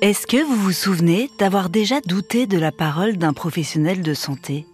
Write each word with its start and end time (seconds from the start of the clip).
Est-ce 0.00 0.28
que 0.28 0.40
vous 0.40 0.54
vous 0.54 0.70
souvenez 0.70 1.28
d'avoir 1.40 1.70
déjà 1.70 2.00
douté 2.00 2.46
de 2.46 2.56
la 2.56 2.70
parole 2.70 3.16
d'un 3.16 3.32
professionnel 3.32 4.00
de 4.00 4.14
santé? 4.14 4.64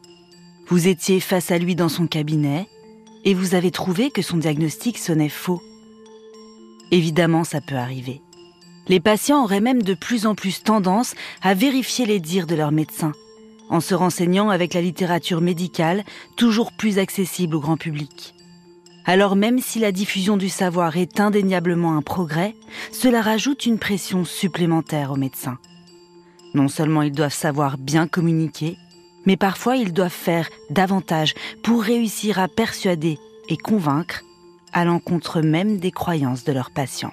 Vous 0.69 0.87
étiez 0.87 1.19
face 1.19 1.51
à 1.51 1.57
lui 1.57 1.75
dans 1.75 1.89
son 1.89 2.07
cabinet 2.07 2.69
et 3.25 3.33
vous 3.33 3.55
avez 3.55 3.71
trouvé 3.71 4.11
que 4.11 4.21
son 4.21 4.37
diagnostic 4.37 4.99
sonnait 4.99 5.31
faux. 5.31 5.63
Évidemment, 6.91 7.43
ça 7.43 7.63
peut 7.63 7.77
arriver. 7.77 8.21
Les 8.87 9.01
patients 9.01 9.43
auraient 9.43 9.63
même 9.63 9.83
de 9.83 9.95
plus 9.95 10.27
en 10.27 10.35
plus 10.35 10.63
tendance 10.63 11.15
à 11.41 11.55
vérifier 11.55 12.05
les 12.05 12.21
dires 12.21 12.47
de 12.47 12.55
leur 12.55 12.71
médecin, 12.71 13.13
en 13.71 13.81
se 13.81 13.95
renseignant 13.95 14.51
avec 14.51 14.75
la 14.75 14.83
littérature 14.83 15.41
médicale 15.41 16.05
toujours 16.37 16.71
plus 16.77 16.99
accessible 16.99 17.57
au 17.57 17.61
grand 17.61 17.79
public. 17.79 18.35
Alors 19.07 19.37
même 19.37 19.59
si 19.59 19.79
la 19.79 19.93
diffusion 19.93 20.37
du 20.37 20.49
savoir 20.49 20.97
est 20.97 21.21
indéniablement 21.21 21.97
un 21.97 22.03
progrès, 22.03 22.55
cela 22.91 23.21
rajoute 23.21 23.67
une 23.67 23.79
pression 23.79 24.25
supplémentaire 24.25 25.13
aux 25.13 25.17
médecins. 25.17 25.59
Non 26.55 26.69
seulement 26.69 27.03
ils 27.03 27.13
doivent 27.13 27.35
savoir 27.35 27.77
bien 27.77 28.07
communiquer, 28.07 28.79
mais 29.27 29.37
parfois 29.37 29.77
ils 29.77 29.93
doivent 29.93 30.11
faire 30.11 30.49
davantage 30.71 31.35
pour 31.63 31.83
réussir 31.83 32.39
à 32.39 32.49
persuader 32.49 33.19
et 33.49 33.57
convaincre 33.57 34.23
à 34.73 34.85
l'encontre 34.85 35.41
même 35.41 35.79
des 35.79 35.93
croyances 35.93 36.45
de 36.45 36.53
leurs 36.53 36.71
patients. 36.71 37.13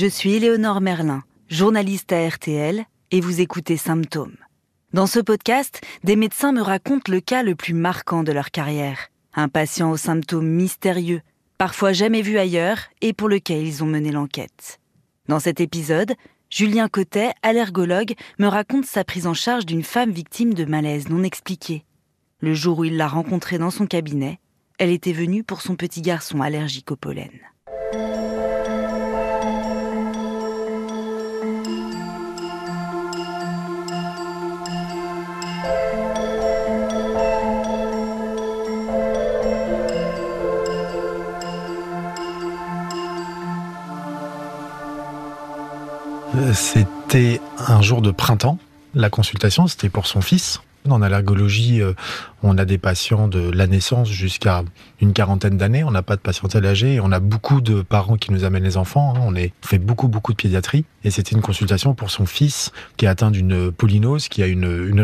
Je 0.00 0.06
suis 0.06 0.34
Éléonore 0.34 0.80
Merlin, 0.80 1.24
journaliste 1.48 2.12
à 2.12 2.24
RTL, 2.28 2.84
et 3.10 3.20
vous 3.20 3.40
écoutez 3.40 3.76
Symptômes. 3.76 4.36
Dans 4.92 5.08
ce 5.08 5.18
podcast, 5.18 5.80
des 6.04 6.14
médecins 6.14 6.52
me 6.52 6.62
racontent 6.62 7.10
le 7.10 7.18
cas 7.20 7.42
le 7.42 7.56
plus 7.56 7.74
marquant 7.74 8.22
de 8.22 8.30
leur 8.30 8.52
carrière. 8.52 9.08
Un 9.34 9.48
patient 9.48 9.90
aux 9.90 9.96
symptômes 9.96 10.46
mystérieux, 10.46 11.20
parfois 11.58 11.92
jamais 11.92 12.22
vu 12.22 12.38
ailleurs, 12.38 12.78
et 13.00 13.12
pour 13.12 13.28
lequel 13.28 13.66
ils 13.66 13.82
ont 13.82 13.88
mené 13.88 14.12
l'enquête. 14.12 14.78
Dans 15.26 15.40
cet 15.40 15.60
épisode, 15.60 16.14
Julien 16.48 16.86
Cotet, 16.86 17.32
allergologue, 17.42 18.14
me 18.38 18.46
raconte 18.46 18.86
sa 18.86 19.02
prise 19.02 19.26
en 19.26 19.34
charge 19.34 19.66
d'une 19.66 19.82
femme 19.82 20.12
victime 20.12 20.54
de 20.54 20.64
malaise 20.64 21.08
non 21.08 21.24
expliqué. 21.24 21.84
Le 22.38 22.54
jour 22.54 22.78
où 22.78 22.84
il 22.84 22.96
l'a 22.96 23.08
rencontrée 23.08 23.58
dans 23.58 23.72
son 23.72 23.88
cabinet, 23.88 24.38
elle 24.78 24.90
était 24.90 25.10
venue 25.10 25.42
pour 25.42 25.60
son 25.60 25.74
petit 25.74 26.02
garçon 26.02 26.40
allergique 26.40 26.92
au 26.92 26.96
pollen. 26.96 27.32
C'était 46.52 47.40
un 47.66 47.82
jour 47.82 48.02
de 48.02 48.10
printemps. 48.10 48.58
La 48.94 49.10
consultation, 49.10 49.66
c'était 49.66 49.88
pour 49.88 50.06
son 50.06 50.20
fils. 50.20 50.60
En 50.88 51.02
allergologie, 51.02 51.82
euh, 51.82 51.92
on 52.42 52.56
a 52.56 52.64
des 52.64 52.78
patients 52.78 53.28
de 53.28 53.50
la 53.50 53.66
naissance 53.66 54.08
jusqu'à 54.08 54.62
une 55.00 55.12
quarantaine 55.12 55.58
d'années. 55.58 55.84
On 55.84 55.90
n'a 55.90 56.02
pas 56.02 56.16
de 56.16 56.20
patientèle 56.20 56.64
âgée. 56.64 57.00
On 57.00 57.12
a 57.12 57.20
beaucoup 57.20 57.60
de 57.60 57.82
parents 57.82 58.16
qui 58.16 58.32
nous 58.32 58.44
amènent 58.44 58.64
les 58.64 58.76
enfants. 58.76 59.14
Hein. 59.16 59.20
On 59.26 59.34
fait 59.62 59.78
beaucoup, 59.78 60.08
beaucoup 60.08 60.32
de 60.32 60.36
pédiatrie. 60.36 60.84
Et 61.04 61.10
c'était 61.10 61.34
une 61.34 61.42
consultation 61.42 61.94
pour 61.94 62.10
son 62.10 62.26
fils 62.26 62.72
qui 62.96 63.04
est 63.04 63.08
atteint 63.08 63.30
d'une 63.30 63.70
polynose, 63.72 64.28
qui 64.28 64.42
a 64.42 64.46
une, 64.46 64.88
une 64.88 65.00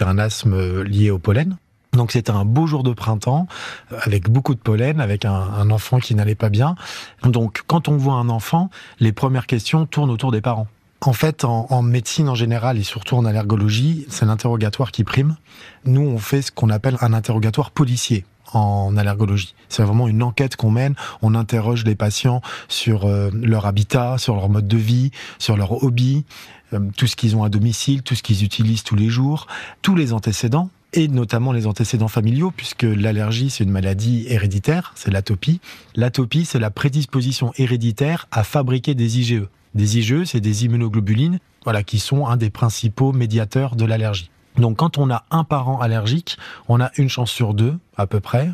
et 0.00 0.04
un 0.04 0.18
asthme 0.18 0.54
euh, 0.54 0.84
lié 0.84 1.10
au 1.10 1.18
pollen. 1.18 1.56
Donc 1.94 2.12
c'était 2.12 2.32
un 2.32 2.44
beau 2.44 2.66
jour 2.66 2.82
de 2.82 2.92
printemps 2.92 3.46
avec 3.90 4.28
beaucoup 4.28 4.54
de 4.54 4.60
pollen, 4.60 5.00
avec 5.00 5.24
un, 5.24 5.70
enfant 5.70 5.98
qui 5.98 6.14
n'allait 6.14 6.34
pas 6.34 6.50
bien. 6.50 6.74
Donc 7.22 7.62
quand 7.66 7.88
on 7.88 7.96
voit 7.96 8.14
un 8.14 8.28
enfant, 8.28 8.70
les 9.00 9.12
premières 9.12 9.46
questions 9.46 9.86
tournent 9.86 10.10
autour 10.10 10.32
des 10.32 10.40
parents. 10.40 10.66
En 11.00 11.12
fait, 11.12 11.44
en, 11.44 11.82
médecine 11.82 12.30
en 12.30 12.34
général 12.34 12.78
et 12.78 12.82
surtout 12.82 13.16
en 13.16 13.26
allergologie, 13.26 14.06
c'est 14.08 14.24
l'interrogatoire 14.24 14.90
qui 14.90 15.04
prime. 15.04 15.36
Nous, 15.84 16.00
on 16.00 16.18
fait 16.18 16.40
ce 16.40 16.50
qu'on 16.50 16.70
appelle 16.70 16.96
un 17.02 17.12
interrogatoire 17.12 17.72
policier 17.72 18.24
en 18.54 18.96
allergologie. 18.96 19.54
C'est 19.68 19.82
vraiment 19.82 20.08
une 20.08 20.22
enquête 20.22 20.56
qu'on 20.56 20.70
mène. 20.70 20.94
On 21.20 21.34
interroge 21.34 21.84
les 21.84 21.94
patients 21.94 22.40
sur 22.68 23.04
euh, 23.04 23.30
leur 23.34 23.66
habitat, 23.66 24.16
sur 24.16 24.34
leur 24.34 24.48
mode 24.48 24.66
de 24.66 24.76
vie, 24.78 25.10
sur 25.38 25.56
leur 25.56 25.82
hobby, 25.82 26.24
euh, 26.72 26.80
tout 26.96 27.06
ce 27.06 27.16
qu'ils 27.16 27.36
ont 27.36 27.44
à 27.44 27.50
domicile, 27.50 28.02
tout 28.02 28.14
ce 28.14 28.22
qu'ils 28.22 28.42
utilisent 28.44 28.84
tous 28.84 28.96
les 28.96 29.08
jours, 29.08 29.46
tous 29.82 29.96
les 29.96 30.12
antécédents 30.12 30.70
et 30.94 31.08
notamment 31.08 31.52
les 31.52 31.66
antécédents 31.66 32.08
familiaux, 32.08 32.52
puisque 32.56 32.84
l'allergie, 32.84 33.50
c'est 33.50 33.64
une 33.64 33.70
maladie 33.70 34.26
héréditaire, 34.28 34.92
c'est 34.94 35.10
l'atopie. 35.10 35.60
L'atopie, 35.96 36.44
c'est 36.44 36.60
la 36.60 36.70
prédisposition 36.70 37.52
héréditaire 37.58 38.26
à 38.30 38.44
fabriquer 38.44 38.94
des 38.94 39.18
IgE. 39.18 39.42
Des 39.74 39.98
IgE, 39.98 40.24
c'est 40.24 40.40
des 40.40 40.64
immunoglobulines, 40.64 41.40
voilà, 41.64 41.82
qui 41.82 41.98
sont 41.98 42.26
un 42.28 42.36
des 42.36 42.48
principaux 42.48 43.12
médiateurs 43.12 43.74
de 43.74 43.84
l'allergie. 43.84 44.30
Donc 44.56 44.76
quand 44.76 44.96
on 44.96 45.10
a 45.10 45.24
un 45.32 45.42
parent 45.42 45.80
allergique, 45.80 46.38
on 46.68 46.80
a 46.80 46.92
une 46.96 47.08
chance 47.08 47.32
sur 47.32 47.54
deux, 47.54 47.76
à 47.96 48.06
peu 48.06 48.20
près, 48.20 48.50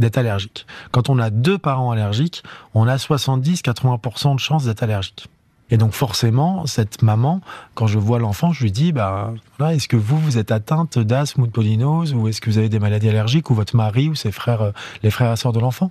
d'être 0.00 0.18
allergique. 0.18 0.66
Quand 0.90 1.08
on 1.08 1.20
a 1.20 1.30
deux 1.30 1.58
parents 1.58 1.92
allergiques, 1.92 2.42
on 2.74 2.88
a 2.88 2.96
70-80% 2.96 4.34
de 4.34 4.40
chances 4.40 4.64
d'être 4.64 4.82
allergique. 4.82 5.28
Et 5.70 5.76
donc 5.76 5.92
forcément, 5.92 6.66
cette 6.66 7.02
maman, 7.02 7.40
quand 7.74 7.86
je 7.86 7.98
vois 7.98 8.18
l'enfant, 8.18 8.52
je 8.52 8.62
lui 8.62 8.72
dis, 8.72 8.92
bah, 8.92 9.32
est-ce 9.70 9.88
que 9.88 9.96
vous, 9.96 10.18
vous 10.18 10.38
êtes 10.38 10.52
atteinte 10.52 10.98
d'asthme 10.98 11.42
ou 11.42 11.46
de 11.46 11.52
polynose, 11.52 12.12
ou 12.14 12.28
est-ce 12.28 12.40
que 12.40 12.50
vous 12.50 12.58
avez 12.58 12.68
des 12.68 12.78
maladies 12.78 13.08
allergiques, 13.08 13.50
ou 13.50 13.54
votre 13.54 13.74
mari, 13.74 14.08
ou 14.08 14.14
ses 14.14 14.30
frères, 14.30 14.62
euh, 14.62 14.72
les 15.02 15.10
frères 15.10 15.32
et 15.32 15.36
sœurs 15.36 15.52
de 15.52 15.60
l'enfant? 15.60 15.90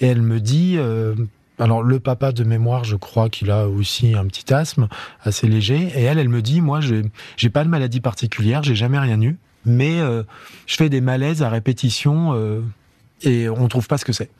Et 0.00 0.06
elle 0.06 0.22
me 0.22 0.40
dit, 0.40 0.74
euh, 0.76 1.14
alors 1.58 1.82
le 1.82 2.00
papa 2.00 2.32
de 2.32 2.42
mémoire, 2.42 2.84
je 2.84 2.96
crois 2.96 3.28
qu'il 3.28 3.50
a 3.50 3.68
aussi 3.68 4.14
un 4.14 4.26
petit 4.26 4.52
asthme 4.52 4.88
assez 5.22 5.46
léger, 5.46 5.92
et 5.94 6.02
elle, 6.02 6.18
elle 6.18 6.28
me 6.28 6.42
dit, 6.42 6.60
moi, 6.60 6.80
je 6.80 7.02
j'ai 7.36 7.50
pas 7.50 7.62
de 7.62 7.68
maladie 7.68 8.00
particulière, 8.00 8.64
j'ai 8.64 8.74
jamais 8.74 8.98
rien 8.98 9.20
eu, 9.20 9.38
mais 9.64 10.00
euh, 10.00 10.24
je 10.66 10.76
fais 10.76 10.88
des 10.88 11.00
malaises 11.00 11.42
à 11.42 11.48
répétition, 11.48 12.34
et 13.22 13.48
on 13.48 13.68
trouve 13.68 13.86
pas 13.86 13.98
ce 13.98 14.04
que 14.04 14.12
c'est. 14.12 14.30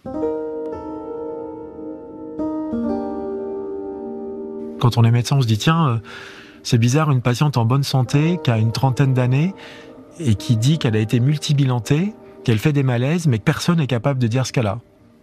Quand 4.80 4.98
on 4.98 5.04
est 5.04 5.10
médecin, 5.10 5.36
on 5.36 5.42
se 5.42 5.46
dit 5.46 5.58
tiens, 5.58 5.88
euh, 5.88 5.96
c'est 6.62 6.78
bizarre, 6.78 7.10
une 7.10 7.20
patiente 7.20 7.56
en 7.56 7.64
bonne 7.64 7.82
santé 7.82 8.40
qui 8.42 8.50
a 8.50 8.58
une 8.58 8.72
trentaine 8.72 9.14
d'années 9.14 9.54
et 10.18 10.34
qui 10.34 10.56
dit 10.56 10.78
qu'elle 10.78 10.96
a 10.96 10.98
été 10.98 11.20
multibilantée, 11.20 12.14
qu'elle 12.44 12.58
fait 12.58 12.72
des 12.72 12.82
malaises, 12.82 13.26
mais 13.26 13.38
que 13.38 13.44
personne 13.44 13.78
n'est 13.78 13.86
capable 13.86 14.18
de 14.18 14.26
dire 14.26 14.46
ce 14.46 14.52
qu'elle 14.52 14.66
a. 14.66 14.78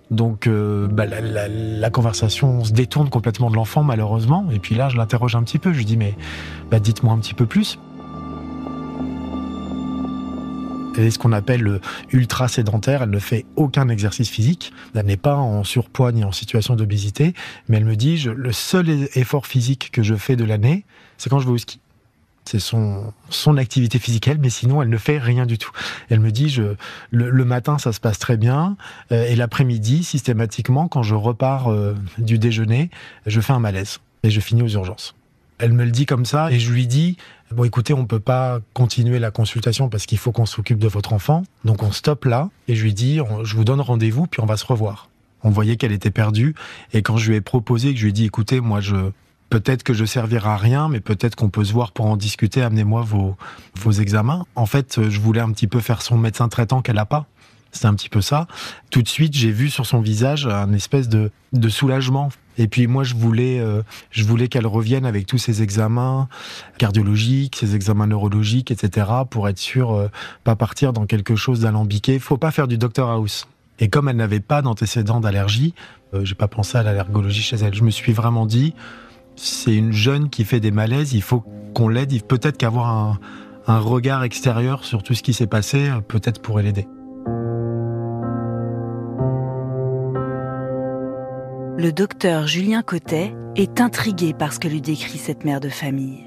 Donc 0.09 0.47
euh, 0.47 0.87
bah, 0.87 1.05
la, 1.05 1.89
conversation 1.89 2.63
se 2.63 2.71
détourne 2.71 3.09
complètement 3.09 3.49
de 3.49 3.55
l'enfant 3.55 3.83
malheureusement. 3.83 4.47
Et 4.51 4.59
puis 4.59 4.75
là, 4.75 4.89
je 4.89 4.97
l'interroge 4.97 5.35
un 5.35 5.43
petit 5.43 5.59
peu. 5.59 5.73
Je 5.73 5.79
lui 5.79 5.85
dis 5.85 5.97
mais 5.97 6.15
bah, 6.71 6.79
dites-moi 6.79 7.13
un 7.13 7.17
petit 7.17 7.33
peu 7.33 7.45
plus. 7.45 7.77
Est 11.05 11.11
ce 11.11 11.19
qu'on 11.19 11.31
appelle 11.31 11.79
ultra 12.11 12.47
sédentaire. 12.47 13.03
Elle 13.03 13.09
ne 13.09 13.19
fait 13.19 13.45
aucun 13.55 13.89
exercice 13.89 14.29
physique. 14.29 14.73
Elle 14.95 15.05
n'est 15.05 15.17
pas 15.17 15.35
en 15.35 15.63
surpoids 15.63 16.11
ni 16.11 16.23
en 16.23 16.31
situation 16.31 16.75
d'obésité. 16.75 17.33
Mais 17.67 17.77
elle 17.77 17.85
me 17.85 17.95
dit, 17.95 18.17
le 18.17 18.51
seul 18.51 18.89
effort 19.15 19.47
physique 19.47 19.89
que 19.91 20.03
je 20.03 20.15
fais 20.15 20.35
de 20.35 20.43
l'année, 20.43 20.85
c'est 21.17 21.29
quand 21.29 21.39
je 21.39 21.45
vais 21.45 21.53
au 21.53 21.57
ski. 21.57 21.79
C'est 22.45 22.59
son, 22.59 23.13
son 23.29 23.57
activité 23.57 23.99
physique, 23.99 24.29
mais 24.39 24.49
sinon, 24.49 24.81
elle 24.81 24.87
ne 24.87 24.97
fait 24.97 25.17
rien 25.17 25.45
du 25.45 25.57
tout. 25.57 25.71
Elle 26.09 26.21
me 26.21 26.31
dit, 26.31 26.47
je, 26.47 26.75
le, 27.11 27.43
matin, 27.43 27.77
ça 27.77 27.91
se 27.91 27.99
passe 27.99 28.19
très 28.19 28.37
bien. 28.37 28.77
Euh, 29.11 29.25
et 29.25 29.35
l'après-midi, 29.35 30.05
systématiquement, 30.05 30.87
quand 30.87 31.03
je 31.03 31.13
repars 31.13 31.69
euh, 31.69 31.93
du 32.17 32.39
déjeuner, 32.39 32.89
je 33.25 33.41
fais 33.41 33.51
un 33.51 33.59
malaise. 33.59 33.99
Et 34.23 34.29
je 34.29 34.39
finis 34.39 34.61
aux 34.61 34.69
urgences. 34.69 35.16
Elle 35.59 35.73
me 35.73 35.85
le 35.85 35.91
dit 35.91 36.05
comme 36.05 36.25
ça 36.25 36.51
et 36.51 36.59
je 36.59 36.71
lui 36.71 36.87
dis 36.87 37.17
bon 37.51 37.63
écoutez, 37.63 37.93
on 37.93 38.05
peut 38.05 38.19
pas 38.19 38.59
continuer 38.73 39.19
la 39.19 39.31
consultation 39.31 39.89
parce 39.89 40.05
qu'il 40.05 40.17
faut 40.17 40.31
qu'on 40.31 40.45
s'occupe 40.45 40.79
de 40.79 40.87
votre 40.87 41.13
enfant. 41.13 41.43
Donc 41.65 41.83
on 41.83 41.91
stoppe 41.91 42.25
là 42.25 42.49
et 42.67 42.75
je 42.75 42.83
lui 42.83 42.93
dis 42.93 43.19
je 43.43 43.55
vous 43.55 43.63
donne 43.63 43.81
rendez-vous 43.81 44.27
puis 44.27 44.41
on 44.41 44.45
va 44.45 44.57
se 44.57 44.65
revoir. 44.65 45.09
On 45.43 45.49
voyait 45.49 45.77
qu'elle 45.77 45.91
était 45.91 46.11
perdue 46.11 46.55
et 46.93 47.01
quand 47.01 47.17
je 47.17 47.29
lui 47.29 47.37
ai 47.37 47.41
proposé 47.41 47.93
que 47.93 47.99
je 47.99 48.03
lui 48.03 48.09
ai 48.09 48.13
dit 48.13 48.25
écoutez, 48.25 48.59
moi 48.59 48.81
je 48.81 48.95
peut-être 49.49 49.83
que 49.83 49.93
je 49.93 50.05
servirai 50.05 50.49
à 50.49 50.57
rien 50.57 50.89
mais 50.89 50.99
peut-être 50.99 51.35
qu'on 51.35 51.49
peut 51.49 51.63
se 51.63 51.73
voir 51.73 51.91
pour 51.91 52.05
en 52.05 52.17
discuter, 52.17 52.61
amenez-moi 52.61 53.01
vos 53.01 53.35
vos 53.79 53.91
examens. 53.91 54.45
En 54.55 54.65
fait, 54.67 55.09
je 55.09 55.19
voulais 55.19 55.41
un 55.41 55.51
petit 55.51 55.67
peu 55.67 55.79
faire 55.79 56.01
son 56.01 56.17
médecin 56.17 56.49
traitant 56.49 56.81
qu'elle 56.81 56.99
a 56.99 57.05
pas. 57.05 57.25
C'est 57.71 57.85
un 57.85 57.93
petit 57.93 58.09
peu 58.09 58.21
ça. 58.21 58.47
Tout 58.89 59.01
de 59.01 59.07
suite, 59.07 59.33
j'ai 59.33 59.51
vu 59.51 59.69
sur 59.69 59.85
son 59.85 59.99
visage 59.99 60.47
un 60.47 60.73
espèce 60.73 61.09
de, 61.09 61.31
de 61.53 61.69
soulagement. 61.69 62.29
Et 62.57 62.67
puis 62.67 62.87
moi, 62.87 63.03
je 63.03 63.15
voulais, 63.15 63.59
euh, 63.59 63.81
je 64.11 64.23
voulais 64.23 64.47
qu'elle 64.47 64.67
revienne 64.67 65.05
avec 65.05 65.25
tous 65.25 65.37
ses 65.37 65.61
examens 65.61 66.27
cardiologiques, 66.77 67.55
ses 67.55 67.75
examens 67.75 68.07
neurologiques, 68.07 68.71
etc., 68.71 69.07
pour 69.29 69.47
être 69.47 69.59
sûr, 69.59 69.91
euh, 69.91 70.09
pas 70.43 70.55
partir 70.55 70.93
dans 70.93 71.05
quelque 71.05 71.35
chose 71.35 71.59
d'alambiqué. 71.59 72.19
Faut 72.19 72.37
pas 72.37 72.51
faire 72.51 72.67
du 72.67 72.77
Dr 72.77 73.07
House. 73.09 73.47
Et 73.79 73.89
comme 73.89 74.09
elle 74.09 74.15
n'avait 74.15 74.39
pas 74.39 74.61
d'antécédent 74.61 75.19
d'allergie, 75.19 75.73
euh, 76.13 76.25
j'ai 76.25 76.35
pas 76.35 76.47
pensé 76.47 76.77
à 76.77 76.83
l'allergologie 76.83 77.41
chez 77.41 77.57
elle. 77.57 77.75
Je 77.75 77.83
me 77.83 77.91
suis 77.91 78.13
vraiment 78.13 78.45
dit, 78.45 78.73
c'est 79.35 79.75
une 79.75 79.91
jeune 79.91 80.29
qui 80.29 80.45
fait 80.45 80.59
des 80.59 80.71
malaises, 80.71 81.13
il 81.13 81.21
faut 81.21 81.43
qu'on 81.73 81.89
l'aide. 81.89 82.23
Peut-être 82.23 82.57
qu'avoir 82.57 82.87
un, 82.87 83.19
un 83.67 83.79
regard 83.79 84.23
extérieur 84.23 84.83
sur 84.83 85.03
tout 85.03 85.13
ce 85.13 85.21
qui 85.21 85.33
s'est 85.33 85.47
passé, 85.47 85.89
euh, 85.89 86.01
peut-être 86.01 86.41
pourrait 86.41 86.63
l'aider. 86.63 86.87
Le 91.77 91.91
docteur 91.91 92.47
Julien 92.47 92.81
Cotet 92.81 93.35
est 93.55 93.79
intrigué 93.79 94.33
par 94.33 94.51
ce 94.51 94.57
que 94.57 94.67
lui 94.67 94.81
décrit 94.81 95.19
cette 95.19 95.45
mère 95.45 95.59
de 95.59 95.69
famille. 95.69 96.23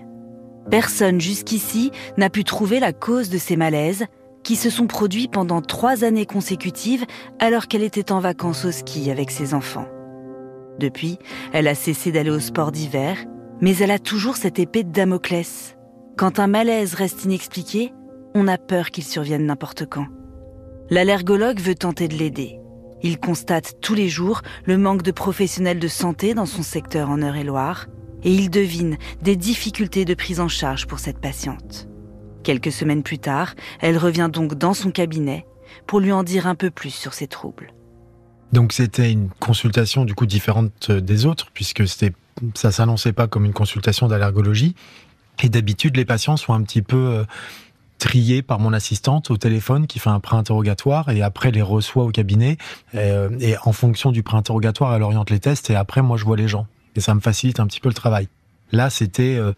Personne 0.70 1.20
jusqu'ici 1.20 1.91
n'a 2.17 2.31
pu 2.31 2.44
trouver 2.44 2.79
la 2.79 2.93
cause 2.93 3.31
de 3.31 3.38
ces 3.38 3.56
malaises 3.56 4.05
qui 4.44 4.55
se 4.55 4.70
sont 4.70 4.87
produits 4.87 5.26
pendant 5.26 5.61
trois 5.61 6.05
années 6.05 6.25
consécutives 6.25 7.05
alors 7.41 7.67
qu'elle 7.67 7.82
était 7.82 8.12
en 8.12 8.20
vacances 8.20 8.64
au 8.64 8.70
ski 8.70 9.11
avec 9.11 9.32
ses 9.32 9.52
enfants. 9.52 9.88
Depuis, 10.79 11.19
elle 11.52 11.67
a 11.67 11.75
cessé 11.75 12.12
d'aller 12.12 12.31
au 12.31 12.38
sport 12.38 12.70
d'hiver, 12.70 13.17
mais 13.61 13.76
elle 13.79 13.91
a 13.91 13.99
toujours 13.99 14.37
cette 14.37 14.61
épée 14.61 14.85
de 14.85 14.93
Damoclès. 14.93 15.76
Quand 16.17 16.38
un 16.38 16.47
malaise 16.47 16.94
reste 16.94 17.25
inexpliqué, 17.25 17.93
on 18.37 18.47
a 18.47 18.56
peur 18.56 18.93
qu'il 18.93 19.02
survienne 19.02 19.47
n'importe 19.47 19.85
quand. 19.85 20.06
L'allergologue 20.91 21.58
veut 21.58 21.75
tenter 21.75 22.06
de 22.06 22.14
l'aider. 22.14 22.60
Il 23.02 23.19
constate 23.19 23.76
tous 23.81 23.94
les 23.94 24.08
jours 24.08 24.43
le 24.64 24.76
manque 24.76 25.02
de 25.02 25.11
professionnels 25.11 25.79
de 25.79 25.88
santé 25.88 26.35
dans 26.35 26.47
son 26.47 26.62
secteur 26.62 27.08
en 27.08 27.23
Eure-et-Loire 27.23 27.87
et 28.23 28.32
il 28.32 28.50
devine 28.50 28.99
des 29.23 29.37
difficultés 29.37 30.05
de 30.05 30.14
prise 30.14 30.41
en 30.41 30.49
charge 30.49 30.87
pour 30.87 30.99
cette 30.99 31.19
patiente. 31.19 31.88
Quelques 32.43 32.73
semaines 32.73 33.02
plus 33.02 33.19
tard, 33.19 33.55
elle 33.81 33.97
revient 33.97 34.29
donc 34.31 34.55
dans 34.55 34.75
son 34.75 34.91
cabinet 34.91 35.47
pour 35.87 36.00
lui 36.00 36.12
en 36.12 36.23
dire 36.23 36.47
un 36.47 36.55
peu 36.55 36.70
plus 36.70 36.91
sur 36.91 37.14
ses 37.14 37.26
troubles. 37.26 37.73
Donc 38.52 38.73
c'était 38.73 39.11
une 39.11 39.31
consultation 39.38 40.05
du 40.05 40.14
coup 40.14 40.26
différente 40.26 40.91
des 40.91 41.25
autres 41.25 41.50
puisque 41.55 41.87
c'était 41.87 42.12
ça 42.55 42.73
s'annonçait 42.73 43.12
pas 43.12 43.29
comme 43.29 43.44
une 43.44 43.52
consultation 43.52 44.08
d'allergologie 44.08 44.75
et 45.43 45.49
d'habitude 45.49 45.97
les 45.97 46.05
patients 46.05 46.37
sont 46.37 46.52
un 46.52 46.62
petit 46.62 46.82
peu 46.82 47.25
euh, 48.00 48.11
trié 48.11 48.43
par 48.43 48.58
mon 48.58 48.73
assistante 48.73 49.31
au 49.31 49.37
téléphone 49.37 49.87
qui 49.87 49.99
fait 49.99 50.11
un 50.11 50.20
pré-interrogatoire 50.20 51.11
et 51.11 51.23
après 51.23 51.50
les 51.50 51.62
reçoit 51.62 52.05
au 52.05 52.11
cabinet. 52.11 52.56
Euh, 52.94 53.31
et, 53.41 53.56
en 53.64 53.73
fonction 53.73 54.12
du 54.12 54.23
pré-interrogatoire, 54.23 54.94
elle 54.94 55.02
oriente 55.02 55.31
les 55.31 55.41
tests 55.41 55.70
et 55.70 55.76
après, 55.76 56.02
moi, 56.02 56.17
je 56.17 56.25
vois 56.25 56.37
les 56.37 56.49
gens. 56.49 56.67
Et 56.97 57.00
ça 57.00 57.14
me 57.14 57.20
facilite 57.20 57.61
un 57.61 57.67
petit 57.67 57.81
peu 57.81 57.88
le 57.88 57.94
travail. 57.94 58.29
Là, 58.73 58.91
c'était 58.91 59.37
euh, 59.37 59.52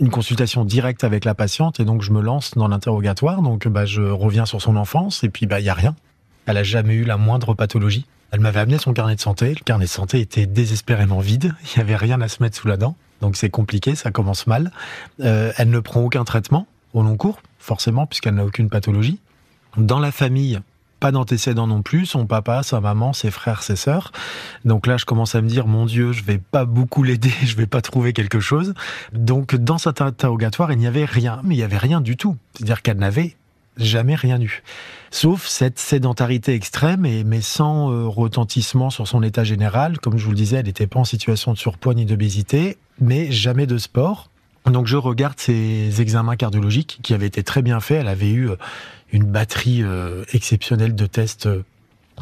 une 0.00 0.10
consultation 0.10 0.64
directe 0.64 1.04
avec 1.04 1.24
la 1.24 1.34
patiente 1.34 1.80
et 1.80 1.84
donc 1.84 2.02
je 2.02 2.12
me 2.12 2.20
lance 2.20 2.52
dans 2.54 2.68
l'interrogatoire. 2.68 3.42
Donc, 3.42 3.66
bah, 3.68 3.86
je 3.86 4.02
reviens 4.02 4.46
sur 4.46 4.60
son 4.60 4.76
enfance 4.76 5.24
et 5.24 5.28
puis, 5.28 5.46
bah, 5.46 5.60
il 5.60 5.66
y 5.66 5.70
a 5.70 5.74
rien. 5.74 5.94
Elle 6.46 6.58
a 6.58 6.62
jamais 6.62 6.94
eu 6.94 7.04
la 7.04 7.16
moindre 7.16 7.54
pathologie. 7.54 8.06
Elle 8.30 8.40
m'avait 8.40 8.60
amené 8.60 8.78
son 8.78 8.92
carnet 8.92 9.16
de 9.16 9.20
santé. 9.20 9.50
Le 9.50 9.64
carnet 9.64 9.86
de 9.86 9.90
santé 9.90 10.20
était 10.20 10.46
désespérément 10.46 11.20
vide. 11.20 11.54
Il 11.64 11.78
n'y 11.78 11.82
avait 11.82 11.96
rien 11.96 12.20
à 12.20 12.28
se 12.28 12.42
mettre 12.42 12.56
sous 12.56 12.68
la 12.68 12.76
dent. 12.76 12.96
Donc 13.20 13.36
c'est 13.36 13.50
compliqué, 13.50 13.94
ça 13.94 14.10
commence 14.10 14.46
mal. 14.46 14.70
Euh, 15.20 15.52
elle 15.56 15.70
ne 15.70 15.80
prend 15.80 16.00
aucun 16.00 16.24
traitement 16.24 16.66
au 16.92 17.02
long 17.02 17.16
cours 17.16 17.40
forcément, 17.66 18.06
puisqu'elle 18.06 18.36
n'a 18.36 18.44
aucune 18.44 18.70
pathologie. 18.70 19.20
Dans 19.76 19.98
la 19.98 20.12
famille, 20.12 20.60
pas 21.00 21.12
d'antécédents 21.12 21.66
non 21.66 21.82
plus, 21.82 22.06
son 22.06 22.26
papa, 22.26 22.62
sa 22.62 22.80
maman, 22.80 23.12
ses 23.12 23.30
frères, 23.30 23.62
ses 23.62 23.76
sœurs. 23.76 24.12
Donc 24.64 24.86
là, 24.86 24.96
je 24.96 25.04
commence 25.04 25.34
à 25.34 25.42
me 25.42 25.48
dire, 25.48 25.66
mon 25.66 25.84
Dieu, 25.84 26.12
je 26.12 26.24
vais 26.24 26.38
pas 26.38 26.64
beaucoup 26.64 27.02
l'aider, 27.02 27.32
je 27.44 27.56
vais 27.56 27.66
pas 27.66 27.82
trouver 27.82 28.12
quelque 28.12 28.40
chose. 28.40 28.72
Donc 29.12 29.54
dans 29.54 29.78
cet 29.78 30.00
interrogatoire, 30.00 30.72
il 30.72 30.78
n'y 30.78 30.86
avait 30.86 31.04
rien, 31.04 31.40
mais 31.44 31.54
il 31.54 31.58
n'y 31.58 31.64
avait 31.64 31.76
rien 31.76 32.00
du 32.00 32.16
tout. 32.16 32.36
C'est-à-dire 32.54 32.80
qu'elle 32.80 32.98
n'avait 32.98 33.36
jamais 33.76 34.14
rien 34.14 34.40
eu. 34.40 34.62
Sauf 35.10 35.46
cette 35.46 35.78
sédentarité 35.78 36.54
extrême, 36.54 37.04
et, 37.04 37.24
mais 37.24 37.42
sans 37.42 37.92
euh, 37.92 38.06
retentissement 38.06 38.88
sur 38.88 39.06
son 39.06 39.22
état 39.22 39.44
général. 39.44 39.98
Comme 39.98 40.16
je 40.16 40.24
vous 40.24 40.30
le 40.30 40.36
disais, 40.36 40.56
elle 40.56 40.66
n'était 40.66 40.86
pas 40.86 41.00
en 41.00 41.04
situation 41.04 41.52
de 41.52 41.58
surpoids 41.58 41.94
ni 41.94 42.06
d'obésité, 42.06 42.78
mais 43.00 43.30
jamais 43.30 43.66
de 43.66 43.76
sport. 43.76 44.30
Donc 44.70 44.88
je 44.88 44.96
regarde 44.96 45.38
ses 45.38 46.00
examens 46.00 46.36
cardiologiques 46.36 46.98
qui 47.02 47.14
avaient 47.14 47.26
été 47.26 47.44
très 47.44 47.62
bien 47.62 47.78
faits. 47.78 48.00
Elle 48.00 48.08
avait 48.08 48.30
eu 48.30 48.50
euh, 48.50 48.56
une 49.12 49.24
batterie 49.24 49.82
euh, 49.82 50.24
exceptionnelle 50.32 50.96
de 50.96 51.06
tests 51.06 51.46
euh, 51.46 51.64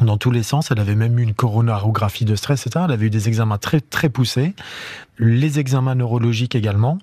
dans 0.01 0.17
tous 0.17 0.29
les 0.29 0.43
sens. 0.43 0.69
Elle 0.69 0.79
avait 0.79 0.95
même 0.95 1.17
eu 1.17 1.23
une 1.23 1.33
coronarographie 1.33 2.25
de 2.25 2.35
stress, 2.35 2.67
etc. 2.67 2.85
Elle 2.85 2.93
avait 2.93 3.07
eu 3.07 3.09
des 3.09 3.27
examens 3.27 3.57
très 3.57 3.81
très 3.81 4.09
poussés. 4.09 4.53
Les 5.17 5.57
examens 5.57 5.95
neurologiques 5.95 6.53
également. 6.53 6.99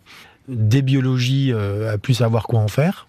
Des 0.48 0.82
biologies, 0.82 1.52
à 1.52 1.98
plus 1.98 2.14
savoir 2.14 2.46
quoi 2.48 2.60
en 2.60 2.68
faire. 2.68 3.06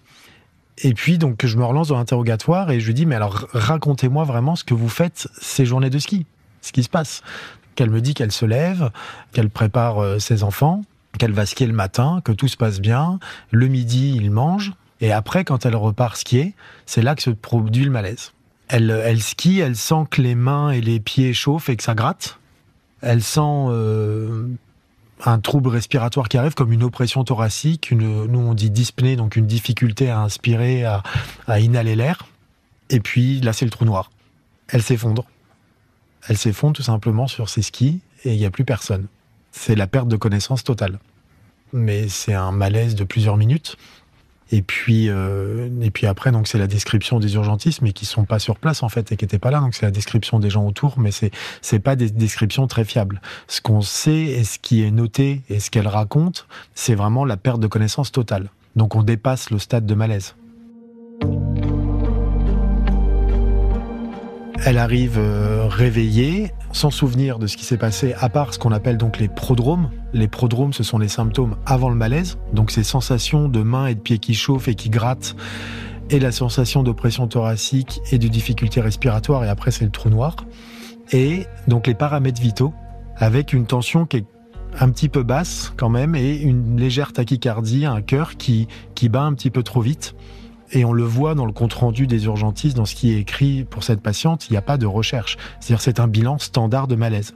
Et 0.77 0.93
puis 0.93 1.17
donc 1.17 1.45
je 1.45 1.57
me 1.57 1.65
relance 1.65 1.89
dans 1.89 1.97
l'interrogatoire 1.97 2.71
et 2.71 2.79
je 2.79 2.85
lui 2.85 2.93
dis 2.93 3.05
mais 3.05 3.15
alors 3.15 3.47
racontez-moi 3.53 4.23
vraiment 4.23 4.55
ce 4.55 4.63
que 4.63 4.73
vous 4.73 4.87
faites 4.87 5.27
ces 5.39 5.65
journées 5.65 5.89
de 5.89 5.99
ski, 5.99 6.25
ce 6.61 6.71
qui 6.71 6.83
se 6.83 6.89
passe. 6.89 7.21
Qu'elle 7.75 7.89
me 7.89 8.01
dit 8.01 8.13
qu'elle 8.13 8.31
se 8.31 8.45
lève, 8.45 8.91
qu'elle 9.33 9.49
prépare 9.49 10.21
ses 10.21 10.43
enfants, 10.43 10.83
qu'elle 11.17 11.31
va 11.31 11.45
skier 11.45 11.67
le 11.67 11.73
matin, 11.73 12.21
que 12.23 12.31
tout 12.31 12.47
se 12.47 12.57
passe 12.57 12.79
bien. 12.79 13.19
Le 13.51 13.67
midi, 13.67 14.15
il 14.15 14.31
mange. 14.31 14.73
Et 15.01 15.11
après, 15.11 15.43
quand 15.43 15.65
elle 15.65 15.75
repart 15.75 16.15
skier, 16.15 16.53
c'est 16.85 17.01
là 17.01 17.15
que 17.15 17.21
se 17.21 17.29
produit 17.29 17.85
le 17.85 17.91
malaise. 17.91 18.31
Elle, 18.69 19.21
skie, 19.21 19.59
elle 19.59 19.75
sent 19.75 20.05
que 20.09 20.21
les 20.21 20.33
mains 20.33 20.71
et 20.71 20.81
les 20.81 20.99
pieds 20.99 21.33
chauffent 21.33 21.69
et 21.69 21.75
que 21.75 21.83
ça 21.83 21.93
gratte. 21.93 22.39
Elle 23.01 23.21
sent 23.21 23.41
euh, 23.41 24.47
un 25.23 25.39
trouble 25.39 25.69
respiratoire 25.69 26.27
qui 26.27 26.37
arrive, 26.37 26.53
comme 26.53 26.71
une 26.71 26.83
oppression 26.83 27.23
thoracique, 27.23 27.91
nous 27.91 28.39
on 28.39 28.53
dit 28.53 28.71
dyspnée, 28.71 29.15
donc 29.15 29.35
une 29.35 29.45
difficulté 29.45 30.09
à 30.09 30.21
inspirer, 30.21 30.85
à, 30.85 31.03
à 31.47 31.59
inhaler 31.59 31.95
l'air. 31.95 32.25
Et 32.89 32.99
puis 32.99 33.41
là, 33.41 33.53
c'est 33.53 33.65
le 33.65 33.71
trou 33.71 33.85
noir. 33.85 34.09
Elle 34.69 34.81
s'effondre. 34.81 35.25
Elle 36.27 36.37
s'effondre 36.37 36.75
tout 36.75 36.83
simplement 36.83 37.27
sur 37.27 37.49
ses 37.49 37.61
skis 37.61 37.99
et 38.23 38.33
il 38.33 38.39
n'y 38.39 38.45
a 38.45 38.51
plus 38.51 38.65
personne 38.65 39.07
c'est 39.53 39.75
la 39.75 39.87
perte 39.87 40.09
de 40.09 40.17
connaissance 40.17 40.65
totale. 40.65 40.99
Mais 41.71 42.09
c'est 42.09 42.33
un 42.33 42.51
malaise 42.51 42.95
de 42.95 43.05
plusieurs 43.05 43.37
minutes. 43.37 43.77
Et 44.51 44.61
puis, 44.61 45.09
euh, 45.09 45.69
et 45.81 45.89
puis 45.89 46.05
après, 46.05 46.31
donc 46.31 46.47
c'est 46.47 46.57
la 46.57 46.67
description 46.67 47.19
des 47.19 47.35
urgentistes, 47.35 47.81
mais 47.81 47.93
qui 47.93 48.05
sont 48.05 48.25
pas 48.25 48.39
sur 48.39 48.59
place 48.59 48.83
en 48.83 48.89
fait 48.89 49.11
et 49.11 49.15
qui 49.15 49.23
n'étaient 49.23 49.39
pas 49.39 49.51
là. 49.51 49.61
Donc 49.61 49.73
c'est 49.73 49.85
la 49.85 49.91
description 49.91 50.37
des 50.39 50.49
gens 50.49 50.65
autour, 50.67 50.99
mais 50.99 51.11
c'est 51.11 51.31
c'est 51.61 51.79
pas 51.79 51.95
des 51.95 52.09
descriptions 52.09 52.67
très 52.67 52.83
fiables. 52.83 53.21
Ce 53.47 53.61
qu'on 53.61 53.81
sait 53.81 54.25
et 54.25 54.43
ce 54.43 54.59
qui 54.59 54.83
est 54.83 54.91
noté 54.91 55.41
et 55.49 55.59
ce 55.59 55.71
qu'elle 55.71 55.87
raconte, 55.87 56.45
c'est 56.75 56.93
vraiment 56.93 57.25
la 57.25 57.37
perte 57.37 57.61
de 57.61 57.67
connaissance 57.67 58.11
totale. 58.11 58.49
Donc 58.75 58.95
on 58.95 59.01
dépasse 59.01 59.49
le 59.49 59.59
stade 59.59 59.85
de 59.85 59.95
malaise. 59.95 60.35
Elle 64.65 64.77
arrive 64.77 65.17
euh, 65.17 65.67
réveillée, 65.67 66.53
sans 66.71 66.89
souvenir 66.89 67.37
de 67.37 67.47
ce 67.47 67.57
qui 67.57 67.65
s'est 67.65 67.77
passé, 67.77 68.13
à 68.17 68.29
part 68.29 68.53
ce 68.53 68.59
qu'on 68.59 68.71
appelle 68.71 68.97
donc 68.97 69.19
les 69.19 69.27
prodromes. 69.27 69.89
Les 70.13 70.29
prodromes, 70.29 70.71
ce 70.71 70.83
sont 70.83 70.97
les 70.97 71.09
symptômes 71.09 71.57
avant 71.65 71.89
le 71.89 71.95
malaise, 71.95 72.37
donc 72.53 72.71
ces 72.71 72.83
sensations 72.83 73.49
de 73.49 73.61
mains 73.61 73.87
et 73.87 73.95
de 73.95 73.99
pieds 73.99 74.19
qui 74.19 74.33
chauffent 74.33 74.69
et 74.69 74.75
qui 74.75 74.89
grattent, 74.89 75.35
et 76.09 76.17
la 76.17 76.31
sensation 76.31 76.81
d'oppression 76.81 77.27
thoracique 77.27 77.99
et 78.13 78.17
de 78.17 78.27
difficulté 78.29 78.79
respiratoire, 78.79 79.43
et 79.43 79.49
après 79.49 79.71
c'est 79.71 79.83
le 79.83 79.91
trou 79.91 80.09
noir. 80.09 80.37
Et 81.11 81.45
donc 81.67 81.85
les 81.85 81.93
paramètres 81.93 82.41
vitaux, 82.41 82.73
avec 83.17 83.51
une 83.51 83.65
tension 83.65 84.05
qui 84.05 84.17
est 84.17 84.25
un 84.79 84.89
petit 84.91 85.09
peu 85.09 85.23
basse 85.23 85.73
quand 85.75 85.89
même, 85.89 86.15
et 86.15 86.37
une 86.37 86.79
légère 86.79 87.11
tachycardie, 87.11 87.85
un 87.85 88.01
cœur 88.01 88.37
qui, 88.37 88.69
qui 88.95 89.09
bat 89.09 89.23
un 89.23 89.33
petit 89.33 89.49
peu 89.49 89.61
trop 89.61 89.81
vite. 89.81 90.15
Et 90.75 90.85
on 90.85 90.91
le 90.91 91.03
voit 91.03 91.35
dans 91.35 91.45
le 91.45 91.51
compte-rendu 91.51 92.07
des 92.07 92.25
urgentistes, 92.25 92.75
dans 92.75 92.85
ce 92.85 92.95
qui 92.95 93.13
est 93.13 93.19
écrit 93.19 93.63
pour 93.63 93.83
cette 93.83 94.01
patiente, 94.01 94.49
il 94.49 94.53
n'y 94.53 94.57
a 94.57 94.61
pas 94.63 94.77
de 94.77 94.87
recherche. 94.87 95.37
C'est-à-dire 95.59 95.81
c'est 95.81 95.99
un 95.99 96.07
bilan 96.07 96.39
standard 96.39 96.87
de 96.87 96.95
malaise. 96.95 97.35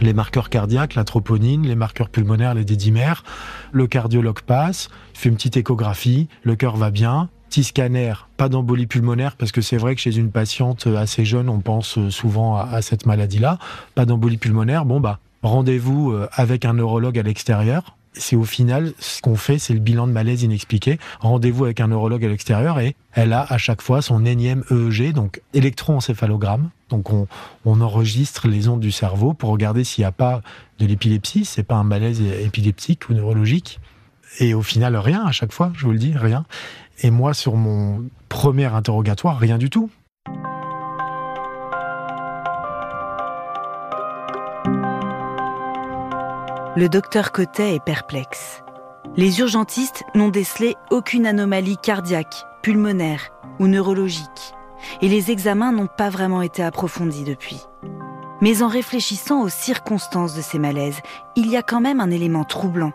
Les 0.00 0.12
marqueurs 0.12 0.48
cardiaques, 0.48 0.94
la 0.94 1.02
troponine, 1.02 1.66
les 1.66 1.74
marqueurs 1.74 2.08
pulmonaires, 2.08 2.54
les 2.54 2.64
dédimères, 2.64 3.24
le 3.72 3.88
cardiologue 3.88 4.42
passe, 4.42 4.90
fait 5.12 5.28
une 5.28 5.34
petite 5.34 5.56
échographie, 5.56 6.28
le 6.44 6.54
cœur 6.54 6.76
va 6.76 6.92
bien, 6.92 7.30
petit 7.48 7.64
scanner, 7.64 8.12
pas 8.36 8.48
d'embolie 8.48 8.86
pulmonaire, 8.86 9.34
parce 9.34 9.50
que 9.50 9.60
c'est 9.60 9.76
vrai 9.76 9.96
que 9.96 10.00
chez 10.00 10.16
une 10.16 10.30
patiente 10.30 10.86
assez 10.86 11.24
jeune, 11.24 11.48
on 11.48 11.58
pense 11.58 11.98
souvent 12.10 12.56
à, 12.58 12.80
cette 12.80 13.06
maladie-là. 13.06 13.58
Pas 13.96 14.04
d'embolie 14.04 14.36
pulmonaire, 14.36 14.84
bon 14.84 15.00
bah, 15.00 15.18
rendez-vous 15.42 16.12
euh, 16.12 16.28
avec 16.30 16.64
un 16.64 16.74
neurologue 16.74 17.18
à 17.18 17.22
l'extérieur 17.22 17.97
c'est 18.18 18.36
au 18.36 18.44
final, 18.44 18.92
ce 18.98 19.22
qu'on 19.22 19.36
fait, 19.36 19.58
c'est 19.58 19.72
le 19.72 19.80
bilan 19.80 20.06
de 20.06 20.12
malaise 20.12 20.42
inexpliqué. 20.42 20.98
Rendez-vous 21.20 21.64
avec 21.64 21.80
un 21.80 21.88
neurologue 21.88 22.24
à 22.24 22.28
l'extérieur 22.28 22.78
et 22.80 22.96
elle 23.12 23.32
a 23.32 23.42
à 23.42 23.58
chaque 23.58 23.82
fois 23.82 24.02
son 24.02 24.24
énième 24.24 24.64
EEG, 24.70 25.12
donc 25.12 25.40
électroencéphalogramme. 25.54 26.70
Donc 26.88 27.12
on, 27.12 27.26
enregistre 27.64 28.48
les 28.48 28.68
ondes 28.68 28.80
du 28.80 28.90
cerveau 28.90 29.34
pour 29.34 29.50
regarder 29.50 29.84
s'il 29.84 30.02
n'y 30.02 30.06
a 30.06 30.12
pas 30.12 30.42
de 30.78 30.86
l'épilepsie, 30.86 31.44
c'est 31.44 31.62
pas 31.62 31.76
un 31.76 31.84
malaise 31.84 32.20
épileptique 32.20 33.08
ou 33.08 33.14
neurologique. 33.14 33.78
Et 34.40 34.54
au 34.54 34.62
final, 34.62 34.96
rien 34.96 35.24
à 35.24 35.32
chaque 35.32 35.52
fois, 35.52 35.72
je 35.74 35.84
vous 35.84 35.92
le 35.92 35.98
dis, 35.98 36.12
rien. 36.14 36.44
Et 37.00 37.10
moi, 37.10 37.34
sur 37.34 37.54
mon 37.54 38.04
premier 38.28 38.66
interrogatoire, 38.66 39.38
rien 39.38 39.58
du 39.58 39.70
tout. 39.70 39.90
Le 46.78 46.88
docteur 46.88 47.32
Cotet 47.32 47.74
est 47.74 47.84
perplexe. 47.84 48.62
Les 49.16 49.40
urgentistes 49.40 50.04
n'ont 50.14 50.28
décelé 50.28 50.76
aucune 50.92 51.26
anomalie 51.26 51.76
cardiaque, 51.76 52.46
pulmonaire 52.62 53.30
ou 53.58 53.66
neurologique. 53.66 54.54
et 55.02 55.08
les 55.08 55.32
examens 55.32 55.72
n'ont 55.72 55.88
pas 55.88 56.08
vraiment 56.08 56.40
été 56.40 56.62
approfondis 56.62 57.24
depuis. 57.24 57.60
Mais 58.40 58.62
en 58.62 58.68
réfléchissant 58.68 59.42
aux 59.42 59.48
circonstances 59.48 60.36
de 60.36 60.40
ces 60.40 60.60
malaises, 60.60 61.00
il 61.34 61.50
y 61.50 61.56
a 61.56 61.64
quand 61.64 61.80
même 61.80 61.98
un 61.98 62.12
élément 62.12 62.44
troublant. 62.44 62.92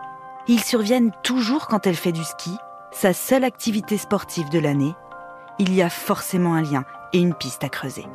Ils 0.48 0.64
surviennent 0.64 1.12
toujours 1.22 1.68
quand 1.68 1.86
elle 1.86 1.98
fait 1.98 2.14
du 2.14 2.24
ski, 2.24 2.56
sa 2.92 3.12
seule 3.12 3.44
activité 3.44 3.98
sportive 3.98 4.50
de 4.50 4.60
l'année. 4.60 4.96
Il 5.60 5.74
y 5.74 5.82
a 5.82 5.90
forcément 5.90 6.54
un 6.54 6.62
lien 6.62 6.86
et 7.12 7.20
une 7.20 7.34
piste 7.34 7.66
à 7.66 7.70
creuser. 7.70 8.06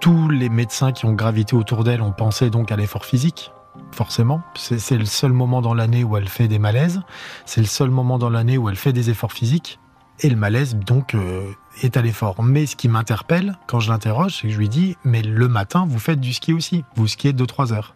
Tous 0.00 0.28
les 0.28 0.48
médecins 0.48 0.90
qui 0.90 1.06
ont 1.06 1.14
gravité 1.14 1.54
autour 1.54 1.84
d'elle 1.84 2.02
ont 2.02 2.10
pensé 2.10 2.50
donc 2.50 2.72
à 2.72 2.76
l'effort 2.76 3.04
physique, 3.04 3.53
forcément. 3.92 4.42
C'est 4.54 4.98
le 4.98 5.04
seul 5.04 5.32
moment 5.32 5.62
dans 5.62 5.74
l'année 5.74 6.04
où 6.04 6.16
elle 6.16 6.28
fait 6.28 6.48
des 6.48 6.58
malaises. 6.58 7.00
C'est 7.46 7.60
le 7.60 7.66
seul 7.66 7.90
moment 7.90 8.18
dans 8.18 8.30
l'année 8.30 8.58
où 8.58 8.68
elle 8.68 8.76
fait 8.76 8.92
des 8.92 9.10
efforts 9.10 9.32
physiques. 9.32 9.78
Et 10.20 10.30
le 10.30 10.36
malaise, 10.36 10.76
donc, 10.76 11.14
euh, 11.14 11.50
est 11.82 11.96
à 11.96 12.02
l'effort. 12.02 12.42
Mais 12.42 12.66
ce 12.66 12.76
qui 12.76 12.88
m'interpelle 12.88 13.58
quand 13.66 13.80
je 13.80 13.90
l'interroge, 13.90 14.36
c'est 14.36 14.48
que 14.48 14.54
je 14.54 14.58
lui 14.58 14.68
dis, 14.68 14.96
mais 15.04 15.22
le 15.22 15.48
matin, 15.48 15.86
vous 15.88 15.98
faites 15.98 16.20
du 16.20 16.32
ski 16.32 16.52
aussi. 16.52 16.84
Vous 16.94 17.08
skiez 17.08 17.32
2-3 17.32 17.72
heures. 17.72 17.94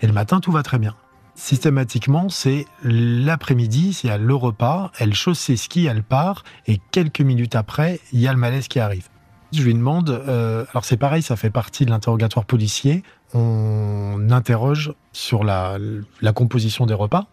Et 0.00 0.06
le 0.06 0.12
matin, 0.12 0.40
tout 0.40 0.50
va 0.50 0.62
très 0.62 0.78
bien. 0.78 0.96
Systématiquement, 1.36 2.28
c'est 2.28 2.66
l'après-midi, 2.82 3.92
c'est 3.94 4.16
le 4.18 4.34
repas, 4.34 4.90
elle 4.98 5.14
chausse 5.14 5.38
ses 5.38 5.56
skis, 5.56 5.86
elle 5.86 6.02
part, 6.02 6.44
et 6.66 6.80
quelques 6.90 7.20
minutes 7.20 7.54
après, 7.54 8.00
il 8.12 8.20
y 8.20 8.28
a 8.28 8.32
le 8.32 8.38
malaise 8.38 8.68
qui 8.68 8.78
arrive. 8.78 9.08
Je 9.52 9.62
lui 9.62 9.74
demande, 9.74 10.10
euh, 10.10 10.64
alors 10.72 10.84
c'est 10.84 10.96
pareil, 10.96 11.22
ça 11.22 11.36
fait 11.36 11.50
partie 11.50 11.86
de 11.86 11.90
l'interrogatoire 11.90 12.44
policier, 12.44 13.02
on 13.34 14.28
interroge 14.30 14.92
sur 15.12 15.44
la, 15.44 15.78
composition 16.34 16.86
des 16.86 16.94
repas, 16.94 17.26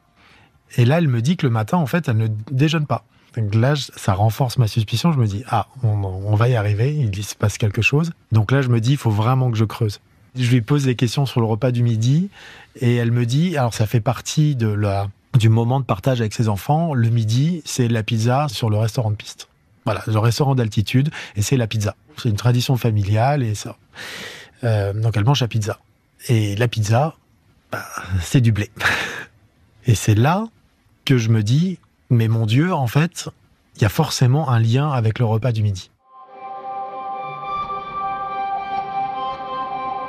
et 0.77 0.85
là, 0.85 0.97
elle 0.97 1.07
me 1.07 1.21
dit 1.21 1.37
que 1.37 1.45
le 1.45 1.51
matin, 1.51 1.77
en 1.77 1.85
fait, 1.85 2.09
elle 2.09 2.17
ne 2.17 2.27
déjeune 2.51 2.85
pas. 2.85 3.03
Donc 3.37 3.53
là, 3.55 3.75
ça 3.75 4.13
renforce 4.13 4.57
ma 4.57 4.67
suspicion. 4.67 5.11
Je 5.11 5.19
me 5.19 5.27
dis, 5.27 5.43
ah, 5.47 5.67
on, 5.83 6.35
va 6.35 6.49
y 6.49 6.55
arriver, 6.55 6.93
il 6.93 7.23
se 7.23 7.35
passe 7.35 7.57
quelque 7.57 7.81
chose. 7.81 8.11
Donc 8.31 8.51
là, 8.51 8.61
je 8.61 8.69
me 8.69 8.81
dis, 8.81 8.91
il 8.91 8.97
faut 8.97 9.11
vraiment 9.11 9.51
que 9.51 9.57
je 9.57 9.63
creuse. 9.63 10.01
Je 10.35 10.49
lui 10.51 10.61
pose 10.61 10.83
des 10.85 10.95
questions 10.95 11.25
sur 11.25 11.39
le 11.39 11.45
repas 11.45 11.71
du 11.71 11.83
midi 11.83 12.29
et 12.75 12.95
elle 12.95 13.11
me 13.11 13.25
dit, 13.25 13.55
alors 13.57 13.73
ça 13.73 13.85
fait 13.85 14.01
partie 14.01 14.55
de 14.55 14.67
la, 14.67 15.07
du 15.37 15.49
moment 15.49 15.79
de 15.79 15.85
partage 15.85 16.19
avec 16.19 16.33
ses 16.33 16.49
enfants. 16.49 16.93
Le 16.93 17.09
midi, 17.09 17.61
c'est 17.65 17.87
la 17.87 18.03
pizza 18.03 18.47
sur 18.49 18.69
le 18.69 18.77
restaurant 18.77 19.11
de 19.11 19.15
piste. 19.15 19.47
Voilà, 19.85 20.03
le 20.05 20.19
restaurant 20.19 20.53
d'altitude 20.53 21.11
et 21.35 21.41
c'est 21.41 21.57
la 21.57 21.67
pizza. 21.67 21.95
C'est 22.17 22.29
une 22.29 22.35
tradition 22.35 22.75
familiale 22.75 23.41
et 23.41 23.55
ça. 23.55 23.77
Euh, 24.63 24.93
donc 24.93 25.15
elle 25.15 25.23
mange 25.23 25.41
la 25.41 25.47
pizza. 25.47 25.79
Et 26.27 26.55
la 26.55 26.67
pizza, 26.67 27.15
bah, 27.71 27.85
c'est 28.21 28.41
du 28.41 28.51
blé. 28.51 28.69
Et 29.85 29.95
c'est 29.95 30.15
là 30.15 30.47
que 31.05 31.17
je 31.17 31.29
me 31.29 31.43
dis, 31.43 31.79
mais 32.09 32.27
mon 32.27 32.45
Dieu, 32.45 32.73
en 32.73 32.87
fait, 32.87 33.29
il 33.75 33.81
y 33.81 33.85
a 33.85 33.89
forcément 33.89 34.49
un 34.49 34.59
lien 34.59 34.91
avec 34.91 35.19
le 35.19 35.25
repas 35.25 35.51
du 35.51 35.63
midi. 35.63 35.91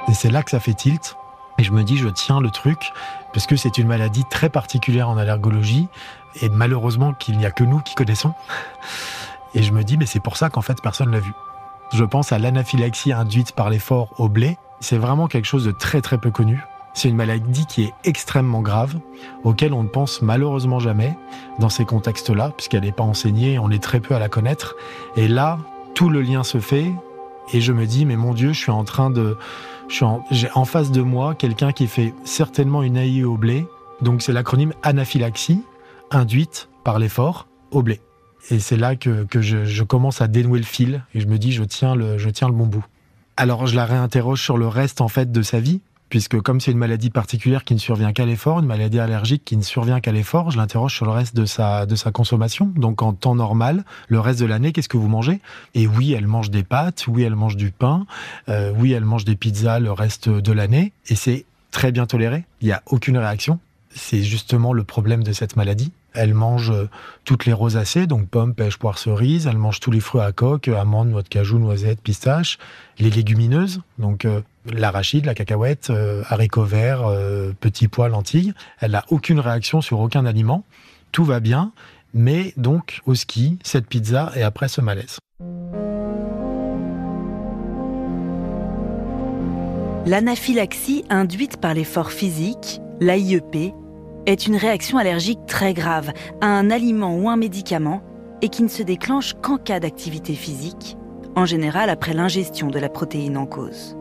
Et 0.08 0.14
c'est 0.14 0.30
là 0.30 0.42
que 0.42 0.50
ça 0.50 0.58
fait 0.58 0.74
tilt. 0.74 1.16
Et 1.58 1.64
je 1.64 1.72
me 1.72 1.82
dis, 1.84 1.98
je 1.98 2.08
tiens 2.08 2.40
le 2.40 2.50
truc, 2.50 2.92
parce 3.32 3.46
que 3.46 3.56
c'est 3.56 3.78
une 3.78 3.88
maladie 3.88 4.24
très 4.30 4.48
particulière 4.48 5.08
en 5.08 5.18
allergologie, 5.18 5.88
et 6.40 6.48
malheureusement 6.48 7.12
qu'il 7.14 7.36
n'y 7.36 7.46
a 7.46 7.50
que 7.50 7.64
nous 7.64 7.80
qui 7.80 7.94
connaissons. 7.94 8.32
Et 9.54 9.62
je 9.62 9.72
me 9.72 9.82
dis, 9.82 9.96
mais 9.96 10.06
c'est 10.06 10.20
pour 10.20 10.36
ça 10.36 10.50
qu'en 10.50 10.62
fait 10.62 10.80
personne 10.82 11.10
l'a 11.10 11.20
vu. 11.20 11.32
Je 11.92 12.04
pense 12.04 12.32
à 12.32 12.38
l'anaphylaxie 12.38 13.12
induite 13.12 13.52
par 13.52 13.70
l'effort 13.70 14.14
au 14.18 14.28
blé. 14.28 14.56
C'est 14.80 14.98
vraiment 14.98 15.26
quelque 15.26 15.46
chose 15.46 15.64
de 15.64 15.72
très 15.72 16.00
très 16.00 16.18
peu 16.18 16.30
connu. 16.30 16.62
C'est 16.94 17.08
une 17.08 17.16
maladie 17.16 17.66
qui 17.66 17.84
est 17.84 17.94
extrêmement 18.04 18.60
grave, 18.60 18.98
auquel 19.44 19.72
on 19.72 19.84
ne 19.84 19.88
pense 19.88 20.22
malheureusement 20.22 20.80
jamais 20.80 21.16
dans 21.58 21.68
ces 21.68 21.84
contextes-là, 21.84 22.52
puisqu'elle 22.56 22.82
n'est 22.82 22.92
pas 22.92 23.04
enseignée, 23.04 23.58
on 23.58 23.70
est 23.70 23.82
très 23.82 24.00
peu 24.00 24.14
à 24.14 24.18
la 24.18 24.28
connaître. 24.28 24.74
Et 25.16 25.28
là, 25.28 25.58
tout 25.94 26.08
le 26.08 26.22
lien 26.22 26.42
se 26.42 26.58
fait, 26.58 26.90
et 27.52 27.60
je 27.60 27.72
me 27.72 27.86
dis, 27.86 28.04
mais 28.04 28.16
mon 28.16 28.34
Dieu, 28.34 28.52
je 28.52 28.58
suis 28.58 28.70
en 28.70 28.84
train 28.84 29.10
de... 29.10 29.36
J'ai 29.88 30.50
en, 30.54 30.64
face 30.64 30.90
de 30.90 31.00
moi 31.00 31.34
quelqu'un 31.34 31.72
qui 31.72 31.86
fait 31.86 32.12
certainement 32.24 32.82
une 32.82 32.96
AIE 32.96 33.24
au 33.24 33.38
blé, 33.38 33.66
donc 34.02 34.20
c'est 34.20 34.32
l'acronyme 34.32 34.74
anaphylaxie, 34.82 35.62
induite 36.10 36.68
par 36.84 36.98
l'effort 36.98 37.46
au 37.70 37.82
blé. 37.82 38.00
Et 38.50 38.58
c'est 38.58 38.76
là 38.76 38.96
que, 38.96 39.26
je, 39.34 39.64
je, 39.64 39.82
commence 39.84 40.20
à 40.20 40.28
dénouer 40.28 40.58
le 40.58 40.64
fil, 40.64 41.04
et 41.14 41.20
je 41.20 41.26
me 41.26 41.38
dis, 41.38 41.52
je 41.52 41.64
tiens 41.64 41.94
le, 41.94 42.18
je 42.18 42.28
tiens 42.28 42.48
le 42.48 42.54
bon 42.54 42.66
bout. 42.66 42.84
Alors 43.40 43.68
je 43.68 43.76
la 43.76 43.84
réinterroge 43.84 44.42
sur 44.42 44.58
le 44.58 44.66
reste 44.66 45.00
en 45.00 45.06
fait 45.06 45.30
de 45.30 45.42
sa 45.42 45.60
vie, 45.60 45.80
puisque 46.08 46.40
comme 46.40 46.60
c'est 46.60 46.72
une 46.72 46.78
maladie 46.78 47.08
particulière 47.08 47.62
qui 47.62 47.72
ne 47.72 47.78
survient 47.78 48.12
qu'à 48.12 48.26
l'effort, 48.26 48.58
une 48.58 48.66
maladie 48.66 48.98
allergique 48.98 49.44
qui 49.44 49.56
ne 49.56 49.62
survient 49.62 50.00
qu'à 50.00 50.10
l'effort, 50.10 50.50
je 50.50 50.56
l'interroge 50.56 50.92
sur 50.92 51.06
le 51.06 51.12
reste 51.12 51.36
de 51.36 51.44
sa, 51.44 51.86
de 51.86 51.94
sa 51.94 52.10
consommation. 52.10 52.72
Donc 52.74 53.00
en 53.00 53.12
temps 53.12 53.36
normal, 53.36 53.84
le 54.08 54.18
reste 54.18 54.40
de 54.40 54.44
l'année, 54.44 54.72
qu'est-ce 54.72 54.88
que 54.88 54.96
vous 54.96 55.06
mangez? 55.06 55.38
Et 55.76 55.86
oui, 55.86 56.14
elle 56.14 56.26
mange 56.26 56.50
des 56.50 56.64
pâtes, 56.64 57.04
oui, 57.06 57.22
elle 57.22 57.36
mange 57.36 57.54
du 57.54 57.70
pain, 57.70 58.06
euh, 58.48 58.72
oui, 58.76 58.90
elle 58.90 59.04
mange 59.04 59.24
des 59.24 59.36
pizzas 59.36 59.78
le 59.78 59.92
reste 59.92 60.28
de 60.28 60.52
l'année, 60.52 60.90
et 61.06 61.14
c'est 61.14 61.44
très 61.70 61.92
bien 61.92 62.06
toléré, 62.06 62.44
il 62.60 62.66
n'y 62.66 62.72
a 62.72 62.82
aucune 62.86 63.18
réaction. 63.18 63.60
C'est 63.94 64.22
justement 64.22 64.72
le 64.72 64.84
problème 64.84 65.22
de 65.22 65.32
cette 65.32 65.56
maladie. 65.56 65.92
Elle 66.14 66.34
mange 66.34 66.70
euh, 66.70 66.88
toutes 67.24 67.46
les 67.46 67.52
rosacées, 67.52 68.06
donc 68.06 68.28
pommes, 68.28 68.54
pêche, 68.54 68.76
poire, 68.76 68.98
cerise. 68.98 69.46
Elle 69.46 69.58
mange 69.58 69.80
tous 69.80 69.90
les 69.90 70.00
fruits 70.00 70.20
à 70.20 70.32
coque, 70.32 70.68
amandes, 70.68 71.10
noix 71.10 71.22
de 71.22 71.28
cajou, 71.28 71.58
noisettes, 71.58 72.00
pistaches. 72.00 72.58
Les 72.98 73.10
légumineuses, 73.10 73.80
donc 73.98 74.24
euh, 74.24 74.40
l'arachide, 74.66 75.26
la 75.26 75.34
cacahuète, 75.34 75.90
euh, 75.90 76.22
haricots 76.28 76.64
verts, 76.64 77.04
petits 77.60 77.88
pois, 77.88 78.08
lentilles. 78.08 78.52
Elle 78.80 78.92
n'a 78.92 79.04
aucune 79.10 79.40
réaction 79.40 79.80
sur 79.80 80.00
aucun 80.00 80.26
aliment. 80.26 80.64
Tout 81.12 81.24
va 81.24 81.40
bien, 81.40 81.72
mais 82.14 82.52
donc 82.56 83.00
au 83.06 83.14
ski, 83.14 83.58
cette 83.62 83.86
pizza 83.86 84.32
et 84.34 84.42
après 84.42 84.68
ce 84.68 84.80
malaise. 84.80 85.18
L'anaphylaxie 90.06 91.04
induite 91.10 91.58
par 91.58 91.74
l'effort 91.74 92.12
physique, 92.12 92.80
l'AIEP, 93.00 93.74
est 94.26 94.46
une 94.46 94.56
réaction 94.56 94.98
allergique 94.98 95.46
très 95.46 95.72
grave 95.72 96.12
à 96.40 96.46
un 96.46 96.70
aliment 96.70 97.16
ou 97.16 97.28
un 97.28 97.36
médicament 97.36 98.02
et 98.42 98.48
qui 98.48 98.62
ne 98.62 98.68
se 98.68 98.82
déclenche 98.82 99.34
qu'en 99.42 99.56
cas 99.56 99.80
d'activité 99.80 100.34
physique, 100.34 100.96
en 101.34 101.46
général 101.46 101.88
après 101.90 102.12
l'ingestion 102.12 102.68
de 102.68 102.78
la 102.78 102.88
protéine 102.88 103.36
en 103.36 103.46
cause. 103.46 103.96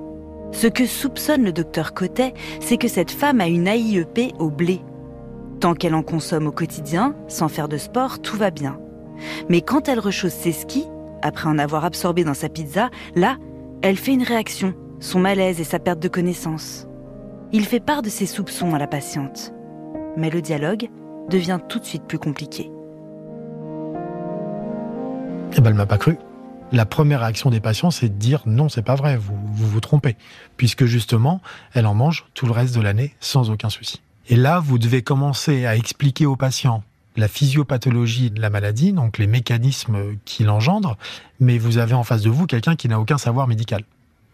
Ce 0.51 0.67
que 0.67 0.85
soupçonne 0.85 1.43
le 1.43 1.53
docteur 1.53 1.93
Cotet, 1.93 2.33
c'est 2.59 2.77
que 2.77 2.87
cette 2.87 3.11
femme 3.11 3.41
a 3.41 3.47
une 3.47 3.67
AIEP 3.67 4.33
au 4.39 4.49
blé. 4.49 4.81
Tant 5.59 5.73
qu'elle 5.73 5.95
en 5.95 6.03
consomme 6.03 6.47
au 6.47 6.51
quotidien, 6.51 7.15
sans 7.27 7.47
faire 7.47 7.67
de 7.67 7.77
sport, 7.77 8.19
tout 8.19 8.37
va 8.37 8.51
bien. 8.51 8.79
Mais 9.49 9.61
quand 9.61 9.89
elle 9.89 9.99
rechausse 9.99 10.33
ses 10.33 10.51
skis, 10.51 10.87
après 11.21 11.49
en 11.49 11.57
avoir 11.57 11.85
absorbé 11.85 12.23
dans 12.23 12.33
sa 12.33 12.49
pizza, 12.49 12.89
là, 13.15 13.37
elle 13.81 13.97
fait 13.97 14.13
une 14.13 14.23
réaction, 14.23 14.73
son 14.99 15.19
malaise 15.19 15.59
et 15.59 15.63
sa 15.63 15.79
perte 15.79 15.99
de 15.99 16.07
connaissance. 16.07 16.87
Il 17.53 17.65
fait 17.65 17.79
part 17.79 18.01
de 18.01 18.09
ses 18.09 18.25
soupçons 18.25 18.73
à 18.73 18.79
la 18.79 18.87
patiente 18.87 19.53
mais 20.17 20.29
le 20.29 20.41
dialogue 20.41 20.89
devient 21.29 21.59
tout 21.69 21.79
de 21.79 21.85
suite 21.85 22.03
plus 22.03 22.19
compliqué. 22.19 22.69
Eh 25.55 25.61
ben, 25.61 25.69
elle 25.69 25.75
m'a 25.75 25.85
pas 25.85 25.97
cru. 25.97 26.17
La 26.73 26.85
première 26.85 27.21
réaction 27.21 27.49
des 27.49 27.61
patients, 27.61 27.91
c'est 27.91 28.09
de 28.09 28.15
dire 28.15 28.41
non, 28.45 28.67
c'est 28.67 28.81
pas 28.81 28.95
vrai, 28.95 29.15
vous, 29.15 29.37
vous 29.53 29.79
trompez, 29.79 30.17
puisque 30.57 30.85
justement, 30.85 31.41
elle 31.73 31.85
en 31.85 31.93
mange 31.93 32.25
tout 32.33 32.45
le 32.45 32.51
reste 32.51 32.75
de 32.75 32.81
l'année 32.81 33.15
sans 33.21 33.49
aucun 33.49 33.69
souci. 33.69 34.01
Et 34.27 34.35
là, 34.35 34.59
vous 34.59 34.77
devez 34.77 35.01
commencer 35.01 35.65
à 35.65 35.77
expliquer 35.77 36.25
aux 36.25 36.35
patients 36.35 36.83
la 37.15 37.29
physiopathologie 37.29 38.29
de 38.29 38.41
la 38.41 38.49
maladie, 38.49 38.91
donc 38.91 39.17
les 39.17 39.27
mécanismes 39.27 40.17
qui 40.25 40.43
l'engendrent, 40.43 40.97
mais 41.39 41.57
vous 41.57 41.77
avez 41.77 41.93
en 41.93 42.03
face 42.03 42.21
de 42.21 42.29
vous 42.29 42.45
quelqu'un 42.45 42.75
qui 42.75 42.89
n'a 42.89 42.99
aucun 42.99 43.17
savoir 43.17 43.47
médical. 43.47 43.83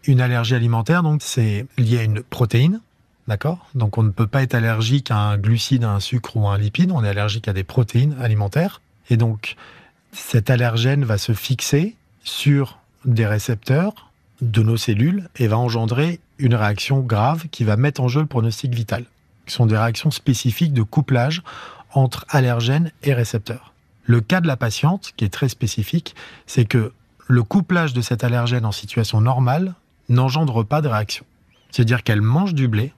Une 0.06 0.20
allergie 0.20 0.54
alimentaire, 0.54 1.02
donc, 1.02 1.22
c'est 1.22 1.66
lié 1.78 2.00
à 2.00 2.02
une 2.02 2.22
protéine, 2.22 2.80
D'accord 3.26 3.66
Donc 3.74 3.96
on 3.96 4.02
ne 4.02 4.10
peut 4.10 4.26
pas 4.26 4.42
être 4.42 4.54
allergique 4.54 5.10
à 5.10 5.16
un 5.16 5.38
glucide, 5.38 5.84
à 5.84 5.90
un 5.90 6.00
sucre 6.00 6.36
ou 6.36 6.46
à 6.46 6.54
un 6.54 6.58
lipide, 6.58 6.92
on 6.92 7.02
est 7.02 7.08
allergique 7.08 7.48
à 7.48 7.52
des 7.52 7.64
protéines 7.64 8.16
alimentaires. 8.20 8.80
Et 9.08 9.16
donc 9.16 9.56
cet 10.12 10.50
allergène 10.50 11.04
va 11.04 11.18
se 11.18 11.32
fixer 11.32 11.96
sur 12.22 12.78
des 13.04 13.26
récepteurs 13.26 14.10
de 14.40 14.62
nos 14.62 14.76
cellules 14.76 15.28
et 15.36 15.48
va 15.48 15.58
engendrer 15.58 16.20
une 16.38 16.54
réaction 16.54 17.00
grave 17.00 17.48
qui 17.50 17.64
va 17.64 17.76
mettre 17.76 18.00
en 18.00 18.08
jeu 18.08 18.20
le 18.20 18.26
pronostic 18.26 18.74
vital. 18.74 19.04
Ce 19.46 19.54
sont 19.54 19.66
des 19.66 19.76
réactions 19.76 20.10
spécifiques 20.10 20.72
de 20.72 20.82
couplage 20.82 21.42
entre 21.92 22.26
allergène 22.28 22.90
et 23.02 23.14
récepteur. 23.14 23.72
Le 24.04 24.20
cas 24.20 24.40
de 24.40 24.46
la 24.46 24.56
patiente, 24.56 25.12
qui 25.16 25.24
est 25.24 25.32
très 25.32 25.48
spécifique, 25.48 26.14
c'est 26.46 26.64
que 26.64 26.92
le 27.26 27.42
couplage 27.42 27.94
de 27.94 28.02
cet 28.02 28.24
allergène 28.24 28.66
en 28.66 28.72
situation 28.72 29.20
normale 29.20 29.74
n'engendre 30.08 30.62
pas 30.62 30.82
de 30.82 30.88
réaction. 30.88 31.24
C'est-à-dire 31.70 32.02
qu'elle 32.02 32.20
mange 32.20 32.54
du 32.54 32.68
blé, 32.68 32.92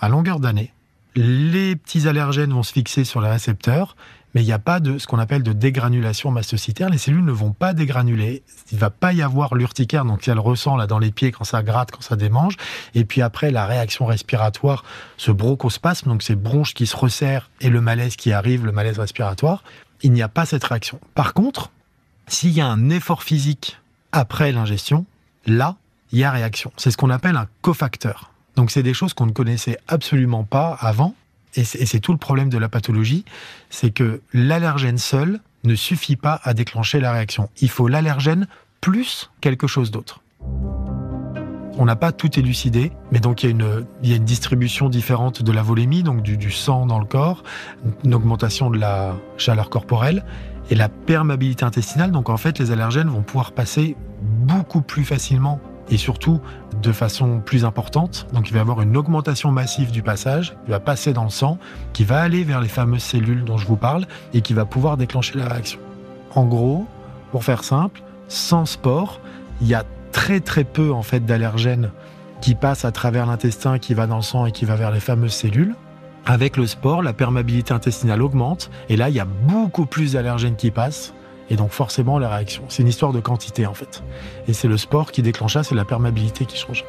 à 0.00 0.08
longueur 0.08 0.40
d'année. 0.40 0.72
Les 1.16 1.76
petits 1.76 2.08
allergènes 2.08 2.52
vont 2.52 2.62
se 2.62 2.72
fixer 2.72 3.04
sur 3.04 3.20
les 3.20 3.28
récepteurs, 3.28 3.96
mais 4.34 4.42
il 4.42 4.46
n'y 4.46 4.52
a 4.52 4.60
pas 4.60 4.78
de 4.78 4.98
ce 4.98 5.06
qu'on 5.06 5.18
appelle 5.18 5.42
de 5.42 5.52
dégranulation 5.52 6.30
mastocytaire. 6.30 6.88
Les 6.88 6.98
cellules 6.98 7.24
ne 7.24 7.32
vont 7.32 7.52
pas 7.52 7.74
dégranuler. 7.74 8.44
Il 8.70 8.78
va 8.78 8.90
pas 8.90 9.12
y 9.12 9.22
avoir 9.22 9.56
l'urticaire, 9.56 10.04
donc 10.04 10.28
elle 10.28 10.38
ressent 10.38 10.76
là 10.76 10.86
dans 10.86 11.00
les 11.00 11.10
pieds 11.10 11.32
quand 11.32 11.44
ça 11.44 11.62
gratte, 11.62 11.90
quand 11.90 12.02
ça 12.02 12.14
démange. 12.14 12.56
Et 12.94 13.04
puis 13.04 13.22
après, 13.22 13.50
la 13.50 13.66
réaction 13.66 14.06
respiratoire, 14.06 14.84
ce 15.16 15.32
bronchospasme, 15.32 16.08
donc 16.08 16.22
ces 16.22 16.36
bronches 16.36 16.74
qui 16.74 16.86
se 16.86 16.96
resserrent 16.96 17.50
et 17.60 17.70
le 17.70 17.80
malaise 17.80 18.14
qui 18.14 18.32
arrive, 18.32 18.64
le 18.64 18.72
malaise 18.72 18.98
respiratoire, 18.98 19.64
il 20.02 20.12
n'y 20.12 20.22
a 20.22 20.28
pas 20.28 20.46
cette 20.46 20.64
réaction. 20.64 21.00
Par 21.14 21.34
contre, 21.34 21.70
s'il 22.28 22.52
y 22.52 22.60
a 22.60 22.66
un 22.66 22.88
effort 22.90 23.24
physique 23.24 23.78
après 24.12 24.52
l'ingestion, 24.52 25.06
là, 25.46 25.76
il 26.12 26.20
y 26.20 26.24
a 26.24 26.30
réaction. 26.30 26.72
C'est 26.76 26.92
ce 26.92 26.96
qu'on 26.96 27.10
appelle 27.10 27.36
un 27.36 27.48
cofacteur. 27.62 28.29
Donc 28.56 28.70
c'est 28.70 28.82
des 28.82 28.94
choses 28.94 29.14
qu'on 29.14 29.26
ne 29.26 29.32
connaissait 29.32 29.78
absolument 29.88 30.44
pas 30.44 30.76
avant. 30.80 31.14
Et 31.56 31.64
c'est 31.64 31.98
tout 31.98 32.12
le 32.12 32.18
problème 32.18 32.48
de 32.48 32.58
la 32.58 32.68
pathologie, 32.68 33.24
c'est 33.70 33.90
que 33.90 34.22
l'allergène 34.32 34.98
seul 34.98 35.40
ne 35.64 35.74
suffit 35.74 36.14
pas 36.14 36.40
à 36.44 36.54
déclencher 36.54 37.00
la 37.00 37.12
réaction. 37.12 37.50
Il 37.60 37.68
faut 37.68 37.88
l'allergène 37.88 38.46
plus 38.80 39.30
quelque 39.40 39.66
chose 39.66 39.90
d'autre. 39.90 40.22
On 41.76 41.84
n'a 41.84 41.96
pas 41.96 42.12
tout 42.12 42.38
élucidé, 42.38 42.92
mais 43.10 43.20
donc 43.20 43.42
il 43.42 43.46
y, 43.46 44.12
a 44.12 44.16
une, 44.16 44.24
distribution 44.24 44.88
différente 44.88 45.42
de 45.42 45.52
la 45.52 45.62
volémie, 45.62 46.02
donc 46.02 46.22
du, 46.22 46.36
du 46.36 46.50
sang 46.50 46.86
dans 46.86 46.98
le 46.98 47.04
corps, 47.04 47.42
une 48.04 48.14
augmentation 48.14 48.70
de 48.70 48.78
la 48.78 49.16
chaleur 49.36 49.70
corporelle 49.70 50.24
et 50.68 50.74
la 50.74 50.88
perméabilité 50.88 51.64
intestinale. 51.64 52.12
Donc 52.12 52.28
en 52.28 52.36
fait, 52.36 52.58
les 52.58 52.70
allergènes 52.70 53.08
vont 53.08 53.22
pouvoir 53.22 53.52
passer 53.52 53.96
beaucoup 54.20 54.82
plus 54.82 55.04
facilement 55.04 55.60
et 55.90 55.96
surtout 55.96 56.40
de 56.82 56.92
façon 56.92 57.40
plus 57.40 57.64
importante. 57.64 58.26
Donc 58.32 58.48
il 58.48 58.52
va 58.52 58.58
y 58.58 58.62
avoir 58.62 58.80
une 58.80 58.96
augmentation 58.96 59.50
massive 59.50 59.90
du 59.90 60.02
passage, 60.02 60.56
qui 60.64 60.70
va 60.70 60.80
passer 60.80 61.12
dans 61.12 61.24
le 61.24 61.30
sang, 61.30 61.58
qui 61.92 62.04
va 62.04 62.20
aller 62.20 62.44
vers 62.44 62.60
les 62.60 62.68
fameuses 62.68 63.02
cellules 63.02 63.44
dont 63.44 63.58
je 63.58 63.66
vous 63.66 63.76
parle 63.76 64.06
et 64.32 64.40
qui 64.40 64.54
va 64.54 64.64
pouvoir 64.64 64.96
déclencher 64.96 65.38
la 65.38 65.48
réaction. 65.48 65.80
En 66.34 66.46
gros, 66.46 66.86
pour 67.32 67.44
faire 67.44 67.64
simple, 67.64 68.02
sans 68.28 68.64
sport, 68.64 69.20
il 69.60 69.66
y 69.66 69.74
a 69.74 69.84
très 70.12 70.40
très 70.40 70.64
peu 70.64 70.92
en 70.92 71.02
fait 71.02 71.24
d'allergènes 71.24 71.90
qui 72.40 72.54
passent 72.54 72.84
à 72.84 72.92
travers 72.92 73.26
l'intestin, 73.26 73.78
qui 73.78 73.94
va 73.94 74.06
dans 74.06 74.16
le 74.16 74.22
sang 74.22 74.46
et 74.46 74.52
qui 74.52 74.64
va 74.64 74.76
vers 74.76 74.90
les 74.90 75.00
fameuses 75.00 75.34
cellules. 75.34 75.74
Avec 76.26 76.56
le 76.56 76.66
sport, 76.66 77.02
la 77.02 77.12
perméabilité 77.12 77.72
intestinale 77.72 78.22
augmente 78.22 78.70
et 78.88 78.96
là 78.96 79.08
il 79.08 79.14
y 79.14 79.20
a 79.20 79.24
beaucoup 79.24 79.86
plus 79.86 80.12
d'allergènes 80.12 80.56
qui 80.56 80.70
passent 80.70 81.14
et 81.50 81.56
donc 81.56 81.72
forcément 81.72 82.18
la 82.18 82.28
réaction. 82.28 82.62
C'est 82.68 82.82
une 82.82 82.88
histoire 82.88 83.12
de 83.12 83.20
quantité 83.20 83.66
en 83.66 83.74
fait. 83.74 84.02
Et 84.48 84.52
c'est 84.52 84.68
le 84.68 84.78
sport 84.78 85.12
qui 85.12 85.20
déclenche 85.20 85.54
ça, 85.54 85.62
c'est 85.62 85.74
la 85.74 85.84
perméabilité 85.84 86.46
qui 86.46 86.56
change. 86.56 86.84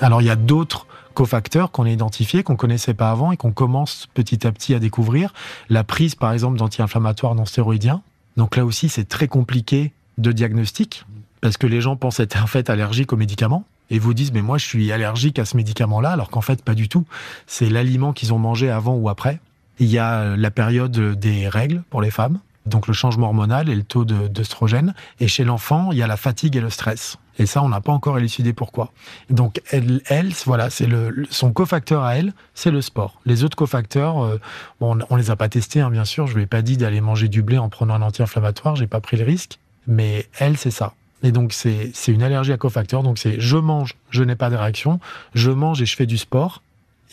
Alors 0.00 0.20
il 0.20 0.26
y 0.26 0.30
a 0.30 0.36
d'autres 0.36 0.86
cofacteurs 1.14 1.70
qu'on 1.70 1.84
a 1.84 1.90
identifiés, 1.90 2.42
qu'on 2.42 2.56
connaissait 2.56 2.94
pas 2.94 3.10
avant 3.10 3.32
et 3.32 3.36
qu'on 3.36 3.52
commence 3.52 4.06
petit 4.14 4.46
à 4.46 4.52
petit 4.52 4.74
à 4.74 4.78
découvrir. 4.78 5.32
La 5.68 5.84
prise 5.84 6.14
par 6.14 6.32
exemple 6.32 6.58
d'anti-inflammatoires 6.58 7.34
non 7.34 7.44
stéroïdiens. 7.44 8.02
Donc 8.36 8.56
là 8.56 8.64
aussi 8.64 8.88
c'est 8.88 9.08
très 9.08 9.28
compliqué 9.28 9.92
de 10.18 10.32
diagnostic 10.32 11.04
parce 11.40 11.56
que 11.56 11.66
les 11.66 11.80
gens 11.80 11.96
pensent 11.96 12.20
être 12.20 12.42
en 12.42 12.46
fait 12.46 12.68
allergiques 12.68 13.12
aux 13.12 13.16
médicaments 13.16 13.64
et 13.90 13.98
vous 13.98 14.14
disent 14.14 14.32
mais 14.32 14.42
moi 14.42 14.58
je 14.58 14.66
suis 14.66 14.92
allergique 14.92 15.38
à 15.38 15.44
ce 15.44 15.56
médicament 15.56 16.00
là 16.00 16.10
alors 16.10 16.30
qu'en 16.30 16.40
fait 16.40 16.62
pas 16.64 16.74
du 16.74 16.88
tout. 16.88 17.04
C'est 17.46 17.68
l'aliment 17.68 18.12
qu'ils 18.12 18.32
ont 18.32 18.38
mangé 18.38 18.70
avant 18.70 18.94
ou 18.94 19.08
après. 19.08 19.40
Il 19.80 19.86
y 19.86 19.98
a 19.98 20.36
la 20.36 20.50
période 20.50 21.18
des 21.18 21.48
règles 21.48 21.82
pour 21.90 22.02
les 22.02 22.10
femmes, 22.10 22.40
donc 22.66 22.86
le 22.86 22.92
changement 22.92 23.28
hormonal 23.28 23.68
et 23.68 23.74
le 23.74 23.82
taux 23.82 24.04
d'œstrogène. 24.04 24.94
Et 25.20 25.28
chez 25.28 25.44
l'enfant, 25.44 25.90
il 25.92 25.98
y 25.98 26.02
a 26.02 26.06
la 26.06 26.16
fatigue 26.16 26.56
et 26.56 26.60
le 26.60 26.70
stress. 26.70 27.18
Et 27.38 27.46
ça, 27.46 27.62
on 27.62 27.68
n'a 27.68 27.80
pas 27.80 27.92
encore 27.92 28.18
élucidé 28.18 28.52
pourquoi. 28.52 28.92
Donc 29.30 29.62
elle, 29.70 30.02
voilà, 30.44 30.70
c'est 30.70 30.86
le, 30.86 31.26
son 31.30 31.52
cofacteur 31.52 32.02
à 32.02 32.16
elle, 32.16 32.32
c'est 32.54 32.70
le 32.70 32.82
sport. 32.82 33.20
Les 33.26 33.44
autres 33.44 33.56
cofacteurs, 33.56 34.24
euh, 34.24 34.40
on 34.80 35.16
les 35.16 35.30
a 35.30 35.36
pas 35.36 35.48
testés, 35.48 35.80
hein, 35.80 35.90
bien 35.90 36.04
sûr. 36.04 36.26
Je 36.26 36.34
lui 36.34 36.42
ai 36.42 36.46
pas 36.46 36.62
dit 36.62 36.76
d'aller 36.76 37.00
manger 37.00 37.28
du 37.28 37.42
blé 37.42 37.58
en 37.58 37.68
prenant 37.68 37.94
un 37.94 38.02
anti-inflammatoire. 38.02 38.76
J'ai 38.76 38.88
pas 38.88 39.00
pris 39.00 39.16
le 39.16 39.24
risque. 39.24 39.58
Mais 39.86 40.26
elle, 40.38 40.56
c'est 40.56 40.72
ça. 40.72 40.94
Et 41.22 41.32
donc 41.32 41.52
c'est 41.52 41.92
une 42.06 42.22
allergie 42.22 42.52
à 42.52 42.56
cofacteurs. 42.56 43.02
Donc 43.02 43.18
c'est 43.18 43.40
je 43.40 43.56
mange, 43.56 43.94
je 44.10 44.22
n'ai 44.22 44.36
pas 44.36 44.50
de 44.50 44.56
réaction. 44.56 45.00
Je 45.34 45.50
mange 45.50 45.80
et 45.82 45.86
je 45.86 45.96
fais 45.96 46.06
du 46.06 46.18
sport. 46.18 46.62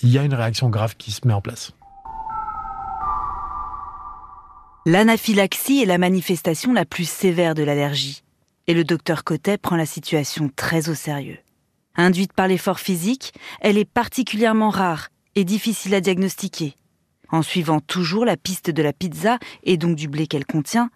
Il 0.04 0.10
y 0.10 0.18
a 0.18 0.24
une 0.24 0.34
réaction 0.34 0.70
grave 0.70 0.96
qui 0.98 1.12
se 1.12 1.28
met 1.28 1.34
en 1.34 1.42
place. 1.42 1.74
L'anaphylaxie 4.88 5.82
est 5.82 5.88
la 5.88 5.98
manifestation 5.98 6.72
la 6.72 6.86
plus 6.86 7.10
sévère 7.10 7.56
de 7.56 7.64
l'allergie, 7.64 8.22
et 8.68 8.76
le 8.76 8.84
docteur 8.84 9.24
Cotet 9.24 9.58
prend 9.58 9.76
la 9.76 9.88
situation 9.88 10.52
très 10.56 10.90
au 10.90 10.94
sérieux. 10.94 11.40
Induite 11.96 12.34
par 12.34 12.48
l'effort 12.48 12.80
physique, 12.80 13.34
elle 13.62 13.80
est 13.80 13.90
particulièrement 13.90 14.70
rare 14.70 15.08
et 15.34 15.44
difficile 15.44 15.96
à 15.96 16.02
diagnostiquer. 16.02 16.76
En 17.30 17.42
suivant 17.42 17.80
toujours 17.80 18.26
la 18.26 18.38
piste 18.38 18.70
de 18.70 18.84
la 18.84 18.94
pizza 18.94 19.40
et 19.64 19.78
donc 19.78 19.96
du 19.96 20.08
blé 20.08 20.28
qu'elle 20.28 20.46
contient, 20.46 20.92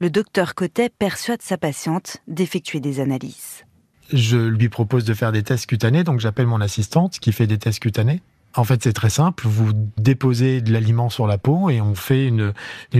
le 0.00 0.08
docteur 0.08 0.54
Cotet 0.54 0.88
persuade 0.88 1.42
sa 1.42 1.58
patiente 1.58 2.22
d'effectuer 2.26 2.80
des 2.80 2.98
analyses. 2.98 3.66
Je 4.10 4.38
lui 4.38 4.70
propose 4.70 5.04
de 5.04 5.12
faire 5.12 5.32
des 5.32 5.42
tests 5.42 5.66
cutanés, 5.66 6.02
donc 6.02 6.18
j'appelle 6.18 6.46
mon 6.46 6.62
assistante 6.62 7.18
qui 7.18 7.30
fait 7.30 7.46
des 7.46 7.58
tests 7.58 7.80
cutanés. 7.80 8.22
En 8.56 8.64
fait, 8.64 8.82
c'est 8.82 8.92
très 8.92 9.10
simple. 9.10 9.46
Vous 9.48 9.72
déposez 9.96 10.60
de 10.60 10.72
l'aliment 10.72 11.10
sur 11.10 11.26
la 11.26 11.38
peau 11.38 11.70
et 11.70 11.80
on 11.80 11.94
fait 11.94 12.26
une, 12.26 12.52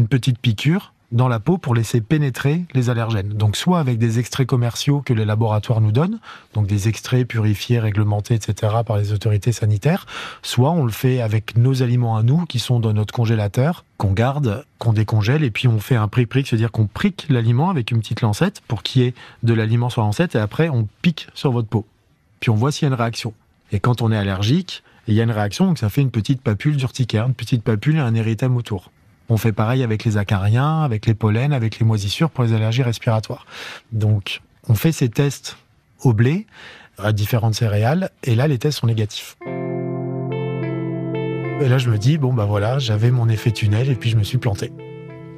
petite 0.08 0.38
piqûre 0.38 0.92
dans 1.12 1.28
la 1.28 1.38
peau 1.38 1.58
pour 1.58 1.76
laisser 1.76 2.00
pénétrer 2.00 2.64
les 2.74 2.90
allergènes. 2.90 3.28
Donc 3.28 3.56
soit 3.56 3.78
avec 3.78 3.98
des 3.98 4.18
extraits 4.18 4.48
commerciaux 4.48 5.00
que 5.00 5.12
les 5.12 5.24
laboratoires 5.24 5.80
nous 5.80 5.92
donnent, 5.92 6.18
donc 6.54 6.66
des 6.66 6.88
extraits 6.88 7.28
purifiés, 7.28 7.78
réglementés, 7.78 8.34
etc. 8.34 8.78
par 8.84 8.96
les 8.96 9.12
autorités 9.12 9.52
sanitaires, 9.52 10.06
soit 10.42 10.72
on 10.72 10.84
le 10.84 10.90
fait 10.90 11.20
avec 11.20 11.56
nos 11.56 11.84
aliments 11.84 12.16
à 12.16 12.24
nous 12.24 12.46
qui 12.46 12.58
sont 12.58 12.80
dans 12.80 12.92
notre 12.92 13.14
congélateur, 13.14 13.84
qu'on 13.96 14.12
garde, 14.12 14.64
qu'on 14.78 14.92
décongèle, 14.92 15.44
et 15.44 15.52
puis 15.52 15.68
on 15.68 15.78
fait 15.78 15.94
un 15.94 16.08
prick-prick, 16.08 16.48
c'est-à-dire 16.48 16.72
qu'on 16.72 16.88
prique 16.88 17.26
l'aliment 17.28 17.70
avec 17.70 17.92
une 17.92 18.00
petite 18.00 18.22
lancette 18.22 18.60
pour 18.66 18.82
qu'il 18.82 19.02
y 19.02 19.04
ait 19.06 19.14
de 19.44 19.54
l'aliment 19.54 19.90
sur 19.90 20.00
la 20.00 20.08
lancette, 20.08 20.34
et 20.34 20.38
après 20.38 20.68
on 20.68 20.88
pique 21.02 21.28
sur 21.32 21.52
votre 21.52 21.68
peau. 21.68 21.86
Puis 22.40 22.50
on 22.50 22.56
voit 22.56 22.72
s'il 22.72 22.88
y 22.88 22.90
a 22.90 22.92
une 22.92 23.00
réaction. 23.00 23.34
Et 23.70 23.78
quand 23.78 24.02
on 24.02 24.10
est 24.10 24.16
allergique, 24.16 24.82
il 25.06 25.14
y 25.14 25.20
a 25.20 25.24
une 25.24 25.30
réaction, 25.30 25.66
donc 25.66 25.78
ça 25.78 25.88
fait 25.90 26.00
une 26.00 26.10
petite 26.10 26.40
papule 26.40 26.76
d'urticaire, 26.76 27.26
une 27.26 27.34
petite 27.34 27.62
papule 27.62 27.96
et 27.96 28.00
un 28.00 28.14
érythème 28.14 28.56
autour. 28.56 28.90
On 29.28 29.36
fait 29.36 29.52
pareil 29.52 29.82
avec 29.82 30.04
les 30.04 30.16
acariens, 30.16 30.82
avec 30.82 31.06
les 31.06 31.14
pollens, 31.14 31.52
avec 31.52 31.78
les 31.78 31.86
moisissures 31.86 32.30
pour 32.30 32.44
les 32.44 32.52
allergies 32.52 32.82
respiratoires. 32.82 33.46
Donc, 33.92 34.40
on 34.68 34.74
fait 34.74 34.92
ces 34.92 35.08
tests 35.08 35.56
au 36.02 36.12
blé, 36.12 36.46
à 36.98 37.12
différentes 37.12 37.54
céréales, 37.54 38.10
et 38.22 38.34
là, 38.34 38.46
les 38.46 38.58
tests 38.58 38.80
sont 38.80 38.86
négatifs. 38.86 39.36
Et 41.60 41.68
là, 41.68 41.78
je 41.78 41.88
me 41.88 41.98
dis, 41.98 42.18
bon, 42.18 42.32
bah 42.32 42.44
voilà, 42.44 42.78
j'avais 42.78 43.10
mon 43.10 43.28
effet 43.28 43.50
tunnel, 43.50 43.88
et 43.90 43.94
puis 43.94 44.10
je 44.10 44.16
me 44.16 44.24
suis 44.24 44.38
planté. 44.38 44.72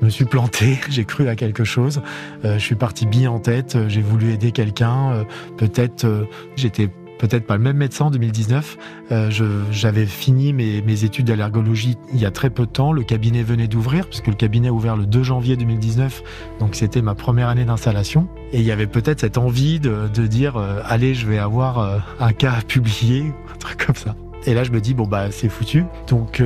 Je 0.01 0.07
me 0.07 0.11
suis 0.11 0.25
planté, 0.25 0.79
j'ai 0.89 1.05
cru 1.05 1.29
à 1.29 1.37
quelque 1.37 1.65
chose, 1.65 2.03
euh, 2.45 2.59
je 2.59 2.65
suis 2.65 2.75
parti 2.75 3.07
bien 3.07 3.31
en 3.31 3.39
tête, 3.39 3.79
j'ai 3.89 4.03
voulu 4.03 4.33
aider 4.33 4.53
quelqu'un, 4.53 5.13
euh, 5.13 5.25
peut-être 5.57 6.05
euh, 6.05 6.25
j'étais 6.57 6.91
peut-être 7.19 7.47
pas 7.47 7.57
le 7.57 7.63
même 7.63 7.77
médecin 7.77 8.07
en 8.07 8.11
2019. 8.11 8.79
Euh, 9.13 9.31
J'avais 9.71 10.07
fini 10.07 10.53
mes, 10.53 11.05
études 11.05 11.27
d'allergologie 11.27 11.97
il 12.13 12.21
y 12.21 12.27
a 12.27 12.31
très 12.31 12.51
peu 12.51 12.67
de 12.67 12.71
temps. 12.71 12.93
Le 12.93 13.03
cabinet 13.03 13.43
venait 13.43 13.69
d'ouvrir, 13.69 14.09
puisque 14.09 14.29
le 14.29 14.35
cabinet 14.35 14.69
a 14.69 14.73
ouvert 14.73 14.97
le 14.97 15.07
2 15.07 15.23
janvier 15.23 15.57
2019. 15.57 16.23
Donc 16.61 16.75
c'était 16.75 17.03
ma 17.03 17.15
première 17.15 17.49
année 17.49 17.65
d'installation. 17.65 18.29
Et 18.53 18.59
il 18.61 18.65
y 18.65 18.73
avait 18.73 18.87
peut-être 18.87 19.21
cette 19.21 19.39
envie 19.39 19.81
de, 19.81 20.09
dire, 20.27 20.57
euh, 20.57 20.81
allez, 20.85 21.15
je 21.15 21.27
vais 21.27 21.39
avoir 21.39 21.79
euh, 21.79 21.99
un 22.21 22.33
cas 22.33 22.53
à 22.53 22.63
publier, 22.63 23.33
un 23.53 23.57
truc 23.59 23.85
comme 23.87 23.97
ça. 23.97 24.15
Et 24.47 24.55
là, 24.55 24.63
je 24.63 24.71
me 24.71 24.81
dis, 24.81 24.95
bon, 24.95 25.07
bah, 25.07 25.31
c'est 25.31 25.49
foutu. 25.49 25.85
Donc, 26.09 26.41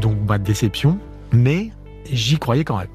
donc, 0.00 0.42
déception. 0.42 0.98
Mais 1.32 1.70
j'y 2.10 2.38
croyais 2.38 2.62
quand 2.62 2.78
même 2.78 2.86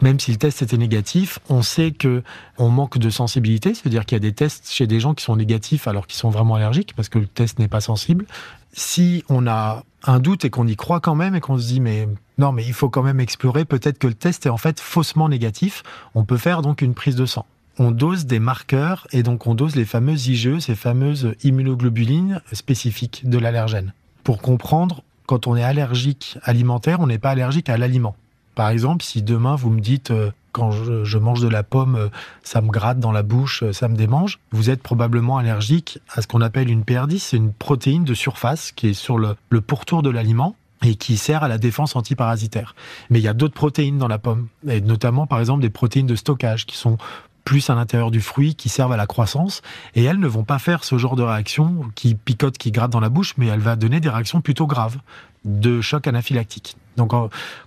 même 0.00 0.20
si 0.20 0.30
le 0.30 0.36
test 0.36 0.62
était 0.62 0.76
négatif, 0.76 1.38
on 1.48 1.62
sait 1.62 1.90
que 1.90 2.22
on 2.58 2.68
manque 2.68 2.98
de 2.98 3.10
sensibilité, 3.10 3.74
c'est-à-dire 3.74 4.04
qu'il 4.04 4.16
y 4.16 4.20
a 4.20 4.20
des 4.20 4.32
tests 4.32 4.70
chez 4.70 4.86
des 4.86 5.00
gens 5.00 5.14
qui 5.14 5.24
sont 5.24 5.36
négatifs 5.36 5.88
alors 5.88 6.06
qu'ils 6.06 6.18
sont 6.18 6.30
vraiment 6.30 6.54
allergiques 6.56 6.94
parce 6.94 7.08
que 7.08 7.18
le 7.18 7.26
test 7.26 7.58
n'est 7.58 7.68
pas 7.68 7.80
sensible. 7.80 8.26
Si 8.72 9.24
on 9.28 9.46
a 9.46 9.84
un 10.04 10.20
doute 10.20 10.44
et 10.44 10.50
qu'on 10.50 10.66
y 10.66 10.76
croit 10.76 11.00
quand 11.00 11.14
même 11.14 11.34
et 11.34 11.40
qu'on 11.40 11.58
se 11.58 11.66
dit 11.66 11.80
mais 11.80 12.08
non 12.38 12.52
mais 12.52 12.64
il 12.64 12.74
faut 12.74 12.90
quand 12.90 13.02
même 13.02 13.20
explorer, 13.20 13.64
peut-être 13.64 13.98
que 13.98 14.06
le 14.06 14.14
test 14.14 14.46
est 14.46 14.50
en 14.50 14.58
fait 14.58 14.80
faussement 14.80 15.28
négatif, 15.28 15.82
on 16.14 16.24
peut 16.24 16.36
faire 16.36 16.62
donc 16.62 16.82
une 16.82 16.94
prise 16.94 17.16
de 17.16 17.26
sang. 17.26 17.46
On 17.78 17.90
dose 17.90 18.24
des 18.24 18.38
marqueurs 18.38 19.06
et 19.12 19.22
donc 19.22 19.46
on 19.46 19.54
dose 19.54 19.76
les 19.76 19.84
fameuses 19.84 20.28
IgE, 20.28 20.60
ces 20.60 20.74
fameuses 20.74 21.34
immunoglobulines 21.42 22.40
spécifiques 22.52 23.28
de 23.28 23.38
l'allergène. 23.38 23.92
Pour 24.24 24.40
comprendre, 24.40 25.02
quand 25.26 25.46
on 25.46 25.56
est 25.56 25.62
allergique 25.62 26.38
alimentaire, 26.42 27.00
on 27.00 27.06
n'est 27.06 27.18
pas 27.18 27.30
allergique 27.30 27.68
à 27.68 27.76
l'aliment. 27.76 28.16
Par 28.56 28.70
exemple, 28.70 29.04
si 29.04 29.22
demain 29.22 29.54
vous 29.54 29.70
me 29.70 29.80
dites 29.80 30.10
euh, 30.10 30.32
quand 30.50 30.70
je, 30.70 31.18
mange 31.18 31.42
de 31.42 31.48
la 31.48 31.62
pomme, 31.62 31.94
euh, 31.94 32.08
ça 32.42 32.62
me 32.62 32.70
gratte 32.70 32.98
dans 32.98 33.12
la 33.12 33.22
bouche, 33.22 33.62
euh, 33.62 33.74
ça 33.74 33.86
me 33.86 33.96
démange, 33.96 34.40
vous 34.50 34.70
êtes 34.70 34.82
probablement 34.82 35.36
allergique 35.36 36.00
à 36.14 36.22
ce 36.22 36.26
qu'on 36.26 36.40
appelle 36.40 36.70
une 36.70 36.82
PR10, 36.82 37.18
c'est 37.18 37.36
une 37.36 37.52
protéine 37.52 38.04
de 38.04 38.14
surface 38.14 38.72
qui 38.72 38.88
est 38.88 38.94
sur 38.94 39.18
le, 39.18 39.36
pourtour 39.60 40.02
de 40.02 40.08
l'aliment 40.08 40.56
et 40.82 40.94
qui 40.94 41.18
sert 41.18 41.42
à 41.42 41.48
la 41.48 41.58
défense 41.58 41.96
antiparasitaire. 41.96 42.74
Mais 43.10 43.18
il 43.18 43.22
y 43.22 43.28
a 43.28 43.34
d'autres 43.34 43.54
protéines 43.54 43.98
dans 43.98 44.08
la 44.08 44.18
pomme, 44.18 44.48
et 44.66 44.80
notamment 44.80 45.26
par 45.26 45.38
exemple 45.38 45.60
des 45.60 45.70
protéines 45.70 46.06
de 46.06 46.16
stockage 46.16 46.64
qui 46.64 46.78
sont 46.78 46.96
plus 47.44 47.68
à 47.68 47.74
l'intérieur 47.74 48.10
du 48.10 48.22
fruit, 48.22 48.54
qui 48.54 48.70
servent 48.70 48.92
à 48.92 48.96
la 48.96 49.06
croissance, 49.06 49.60
et 49.94 50.02
elles 50.02 50.18
ne 50.18 50.26
vont 50.26 50.44
pas 50.44 50.58
faire 50.58 50.82
ce 50.82 50.96
genre 50.96 51.16
de 51.16 51.22
réaction 51.22 51.90
qui 51.94 52.14
picote, 52.14 52.56
qui 52.56 52.70
gratte 52.72 52.90
dans 52.90 53.00
la 53.00 53.10
bouche, 53.10 53.34
mais 53.36 53.48
elle 53.48 53.60
va 53.60 53.76
donner 53.76 54.00
des 54.00 54.08
réactions 54.08 54.40
plutôt 54.40 54.66
graves 54.66 54.96
de 55.44 55.82
choc 55.82 56.06
anaphylactique. 56.06 56.76
Donc 56.96 57.12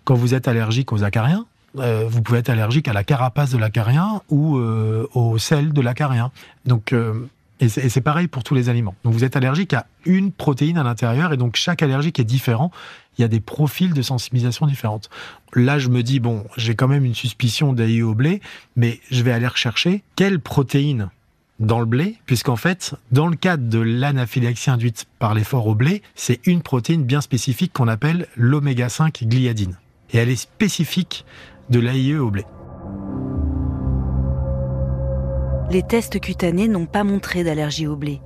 quand 0.04 0.16
vous 0.16 0.34
êtes 0.34 0.48
allergique 0.48 0.92
aux 0.92 1.04
acariens, 1.04 1.46
euh, 1.78 2.06
vous 2.10 2.22
pouvez 2.22 2.40
être 2.40 2.50
allergique 2.50 2.88
à 2.88 2.94
la 2.94 3.04
carapace 3.04 3.52
de 3.52 3.58
l'acarien 3.58 4.22
ou 4.30 4.58
euh, 4.58 5.08
au 5.14 5.38
sel 5.38 5.72
de 5.74 5.82
l'acarien. 5.82 6.32
Donc 6.66 6.94
euh, 6.94 7.28
Et 7.60 7.70
c'est 7.70 8.02
pareil 8.02 8.28
pour 8.28 8.44
tous 8.44 8.56
les 8.56 8.70
aliments. 8.70 8.96
Donc 9.04 9.14
vous 9.14 9.24
êtes 9.24 9.36
allergique 9.36 9.74
à 9.74 9.86
une 10.06 10.32
protéine 10.32 10.78
à 10.78 10.84
l'intérieur 10.84 11.34
et 11.34 11.38
donc 11.38 11.56
chaque 11.56 11.84
allergique 11.84 12.20
est 12.20 12.24
différent. 12.26 12.72
Il 13.18 13.22
y 13.22 13.26
a 13.26 13.28
des 13.28 13.42
profils 13.42 13.94
de 13.94 14.02
sensibilisation 14.02 14.66
différentes. 14.66 15.10
Là, 15.54 15.78
je 15.78 15.90
me 15.90 16.02
dis, 16.04 16.20
bon, 16.20 16.46
j'ai 16.56 16.76
quand 16.76 16.88
même 16.88 17.04
une 17.04 17.16
suspicion 17.16 17.74
d'AIE 17.74 18.02
au 18.02 18.16
blé, 18.16 18.40
mais 18.78 19.00
je 19.12 19.24
vais 19.24 19.34
aller 19.34 19.48
rechercher 19.48 20.04
quelle 20.16 20.40
protéine 20.40 21.10
dans 21.60 21.80
le 21.80 21.86
blé, 21.86 22.18
puisqu'en 22.26 22.56
fait, 22.56 22.96
dans 23.12 23.28
le 23.28 23.36
cadre 23.36 23.68
de 23.68 23.80
l'anaphylaxie 23.80 24.70
induite 24.70 25.06
par 25.20 25.34
l'effort 25.34 25.68
au 25.68 25.76
blé, 25.76 26.02
c'est 26.16 26.40
une 26.48 26.62
protéine 26.62 27.04
bien 27.04 27.22
spécifique 27.22 27.74
qu'on 27.74 27.88
appelle 27.88 28.28
l'oméga 28.36 28.90
5 28.90 29.24
gliadine. 29.26 29.78
Et 30.12 30.18
elle 30.18 30.30
est 30.30 30.36
spécifique 30.36 31.26
de 31.70 31.80
l'AIE 31.80 32.18
au 32.18 32.32
blé. 32.32 32.46
Les 35.70 35.84
tests 35.84 36.20
cutanés 36.20 36.68
n'ont 36.68 36.88
pas 36.88 37.04
montré 37.04 37.44
d'allergie 37.44 37.88
au 37.88 37.96
blé. 37.96 38.22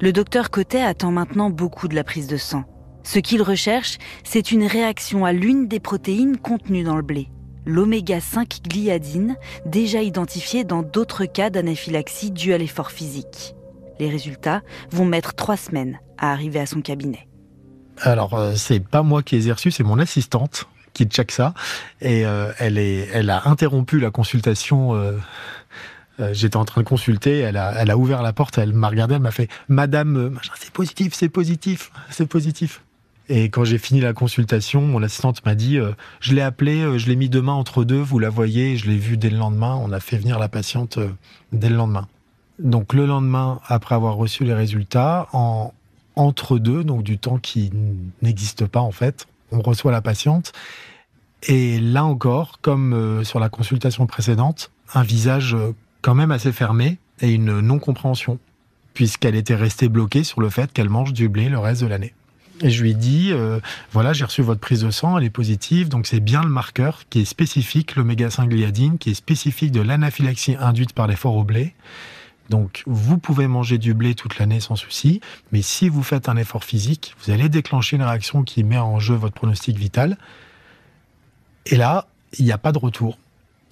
Le 0.00 0.12
docteur 0.12 0.50
Cotet 0.50 0.82
attend 0.82 1.12
maintenant 1.12 1.48
beaucoup 1.48 1.88
de 1.88 1.94
la 1.94 2.04
prise 2.04 2.26
de 2.26 2.36
sang. 2.36 2.64
Ce 3.04 3.18
qu'il 3.18 3.42
recherche, 3.42 3.98
c'est 4.24 4.52
une 4.52 4.64
réaction 4.64 5.24
à 5.24 5.32
l'une 5.32 5.68
des 5.68 5.80
protéines 5.80 6.36
contenues 6.36 6.84
dans 6.84 6.96
le 6.96 7.02
blé 7.02 7.28
l'oméga 7.66 8.20
5 8.20 8.60
gliadine, 8.68 9.36
déjà 9.66 10.02
identifié 10.02 10.64
dans 10.64 10.82
d'autres 10.82 11.24
cas 11.24 11.50
d'anaphylaxie 11.50 12.30
due 12.30 12.52
à 12.52 12.58
l'effort 12.58 12.90
physique. 12.90 13.54
Les 13.98 14.08
résultats 14.08 14.62
vont 14.90 15.04
mettre 15.04 15.34
trois 15.34 15.56
semaines 15.56 16.00
à 16.18 16.32
arriver 16.32 16.60
à 16.60 16.66
son 16.66 16.80
cabinet. 16.80 17.28
Alors, 18.00 18.34
euh, 18.34 18.54
c'est 18.56 18.80
pas 18.80 19.02
moi 19.02 19.22
qui 19.22 19.36
ai 19.36 19.52
reçus, 19.52 19.70
c'est 19.70 19.84
mon 19.84 19.98
assistante 19.98 20.66
qui 20.92 21.04
check 21.04 21.30
ça. 21.30 21.54
Et 22.00 22.26
euh, 22.26 22.52
elle 22.58 23.30
a 23.30 23.48
interrompu 23.48 24.00
la 24.00 24.10
consultation. 24.10 24.94
Euh, 24.94 25.16
j'étais 26.32 26.56
en 26.56 26.64
train 26.64 26.82
de 26.82 26.86
consulter, 26.86 27.38
elle 27.38 27.56
a, 27.56 27.74
elle 27.78 27.90
a 27.90 27.96
ouvert 27.96 28.22
la 28.22 28.32
porte, 28.32 28.58
elle 28.58 28.72
m'a 28.74 28.88
regardé, 28.88 29.14
elle 29.14 29.22
m'a 29.22 29.30
fait 29.30 29.48
Madame, 29.68 30.38
c'est 30.58 30.70
positif, 30.70 31.14
c'est 31.14 31.28
positif, 31.28 31.90
c'est 32.10 32.26
positif. 32.26 32.82
Et 33.28 33.44
quand 33.50 33.64
j'ai 33.64 33.78
fini 33.78 34.00
la 34.00 34.12
consultation, 34.12 34.82
mon 34.82 35.02
assistante 35.02 35.44
m'a 35.46 35.54
dit 35.54 35.78
euh, 35.78 35.92
Je 36.20 36.34
l'ai 36.34 36.42
appelé, 36.42 36.80
euh, 36.80 36.98
je 36.98 37.06
l'ai 37.06 37.16
mis 37.16 37.28
demain 37.28 37.52
entre 37.52 37.84
deux, 37.84 38.00
vous 38.00 38.18
la 38.18 38.30
voyez, 38.30 38.76
je 38.76 38.90
l'ai 38.90 38.96
vu 38.96 39.16
dès 39.16 39.30
le 39.30 39.38
lendemain. 39.38 39.78
On 39.82 39.92
a 39.92 40.00
fait 40.00 40.16
venir 40.16 40.38
la 40.38 40.48
patiente 40.48 40.98
euh, 40.98 41.08
dès 41.52 41.68
le 41.68 41.76
lendemain. 41.76 42.08
Donc 42.58 42.92
le 42.92 43.06
lendemain, 43.06 43.60
après 43.66 43.94
avoir 43.94 44.16
reçu 44.16 44.44
les 44.44 44.54
résultats, 44.54 45.28
en 45.32 45.72
entre 46.14 46.58
deux, 46.58 46.84
donc 46.84 47.02
du 47.02 47.16
temps 47.16 47.38
qui 47.38 47.70
n'existe 48.20 48.66
pas 48.66 48.80
en 48.80 48.90
fait, 48.90 49.26
on 49.50 49.62
reçoit 49.62 49.92
la 49.92 50.02
patiente. 50.02 50.52
Et 51.48 51.80
là 51.80 52.04
encore, 52.04 52.58
comme 52.60 53.24
sur 53.24 53.40
la 53.40 53.48
consultation 53.48 54.06
précédente, 54.06 54.70
un 54.92 55.04
visage 55.04 55.56
quand 56.02 56.14
même 56.14 56.30
assez 56.30 56.52
fermé 56.52 56.98
et 57.22 57.32
une 57.32 57.60
non-compréhension, 57.60 58.38
puisqu'elle 58.92 59.36
était 59.36 59.54
restée 59.54 59.88
bloquée 59.88 60.22
sur 60.22 60.42
le 60.42 60.50
fait 60.50 60.70
qu'elle 60.70 60.90
mange 60.90 61.14
du 61.14 61.30
blé 61.30 61.48
le 61.48 61.58
reste 61.58 61.80
de 61.80 61.86
l'année. 61.86 62.12
Et 62.62 62.70
je 62.70 62.82
lui 62.82 62.94
dit, 62.94 63.30
euh, 63.32 63.58
voilà, 63.92 64.12
j'ai 64.12 64.24
reçu 64.24 64.40
votre 64.40 64.60
prise 64.60 64.82
de 64.82 64.90
sang, 64.90 65.18
elle 65.18 65.24
est 65.24 65.30
positive, 65.30 65.88
donc 65.88 66.06
c'est 66.06 66.20
bien 66.20 66.42
le 66.42 66.48
marqueur 66.48 67.02
qui 67.10 67.20
est 67.20 67.24
spécifique, 67.24 67.96
l'oméga 67.96 68.30
5 68.30 68.48
gliadine, 68.48 68.98
qui 68.98 69.10
est 69.10 69.14
spécifique 69.14 69.72
de 69.72 69.80
l'anaphylaxie 69.80 70.56
induite 70.60 70.92
par 70.92 71.08
l'effort 71.08 71.36
au 71.36 71.42
blé. 71.42 71.74
Donc, 72.50 72.84
vous 72.86 73.18
pouvez 73.18 73.48
manger 73.48 73.78
du 73.78 73.94
blé 73.94 74.14
toute 74.14 74.38
l'année 74.38 74.60
sans 74.60 74.76
souci, 74.76 75.20
mais 75.50 75.62
si 75.62 75.88
vous 75.88 76.02
faites 76.04 76.28
un 76.28 76.36
effort 76.36 76.64
physique, 76.64 77.16
vous 77.24 77.32
allez 77.32 77.48
déclencher 77.48 77.96
une 77.96 78.02
réaction 78.02 78.44
qui 78.44 78.62
met 78.62 78.78
en 78.78 79.00
jeu 79.00 79.14
votre 79.14 79.34
pronostic 79.34 79.76
vital. 79.76 80.16
Et 81.66 81.76
là, 81.76 82.06
il 82.38 82.44
n'y 82.44 82.52
a 82.52 82.58
pas 82.58 82.72
de 82.72 82.78
retour. 82.78 83.18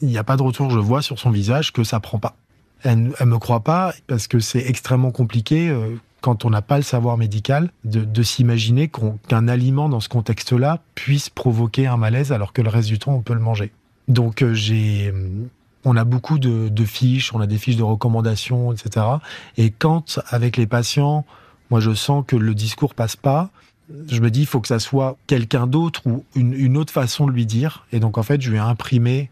Il 0.00 0.08
n'y 0.08 0.18
a 0.18 0.24
pas 0.24 0.36
de 0.36 0.42
retour. 0.42 0.70
Je 0.70 0.78
vois 0.78 1.02
sur 1.02 1.18
son 1.18 1.30
visage 1.30 1.72
que 1.72 1.84
ça 1.84 2.00
prend 2.00 2.18
pas. 2.18 2.36
Elle, 2.82 3.12
ne 3.20 3.24
me 3.24 3.38
croit 3.38 3.60
pas 3.60 3.92
parce 4.06 4.26
que 4.26 4.40
c'est 4.40 4.66
extrêmement 4.66 5.10
compliqué. 5.10 5.70
Euh, 6.20 6.30
quand 6.30 6.44
on 6.44 6.50
n'a 6.50 6.62
pas 6.62 6.76
le 6.76 6.82
savoir 6.82 7.16
médical, 7.16 7.70
de, 7.84 8.22
s'imaginer 8.22 8.90
qu'un 9.28 9.48
aliment 9.48 9.88
dans 9.88 10.00
ce 10.00 10.08
contexte-là 10.08 10.80
puisse 10.94 11.30
provoquer 11.30 11.86
un 11.86 11.96
malaise 11.96 12.32
alors 12.32 12.52
que 12.52 12.62
le 12.62 12.68
reste 12.68 12.88
du 12.88 12.98
temps 12.98 13.12
on 13.12 13.22
peut 13.22 13.34
le 13.34 13.40
manger. 13.40 13.72
Donc 14.08 14.42
euh, 14.42 14.54
j'ai, 14.54 15.12
on 15.84 15.96
a 15.96 16.04
beaucoup 16.04 16.38
de, 16.38 16.84
fiches, 16.84 17.32
on 17.34 17.40
a 17.40 17.46
des 17.46 17.58
fiches 17.58 17.76
de 17.76 17.82
recommandations, 17.82 18.72
etc. 18.72 19.06
Et 19.56 19.70
quand 19.70 20.20
avec 20.28 20.56
les 20.56 20.66
patients, 20.66 21.24
moi 21.70 21.80
je 21.80 21.94
sens 21.94 22.24
que 22.26 22.36
le 22.36 22.54
discours 22.54 22.94
passe 22.94 23.16
pas, 23.16 23.50
je 24.08 24.20
me 24.20 24.30
dis 24.30 24.40
il 24.40 24.46
faut 24.46 24.60
que 24.60 24.68
ça 24.68 24.78
soit 24.78 25.16
quelqu'un 25.26 25.66
d'autre 25.66 26.02
ou 26.06 26.24
une, 26.36 26.52
une 26.52 26.76
autre 26.76 26.92
façon 26.92 27.26
de 27.26 27.32
lui 27.32 27.46
dire. 27.46 27.86
Et 27.92 28.00
donc 28.00 28.18
en 28.18 28.22
fait 28.22 28.40
je 28.40 28.50
vais 28.50 28.58
imprimer 28.58 29.30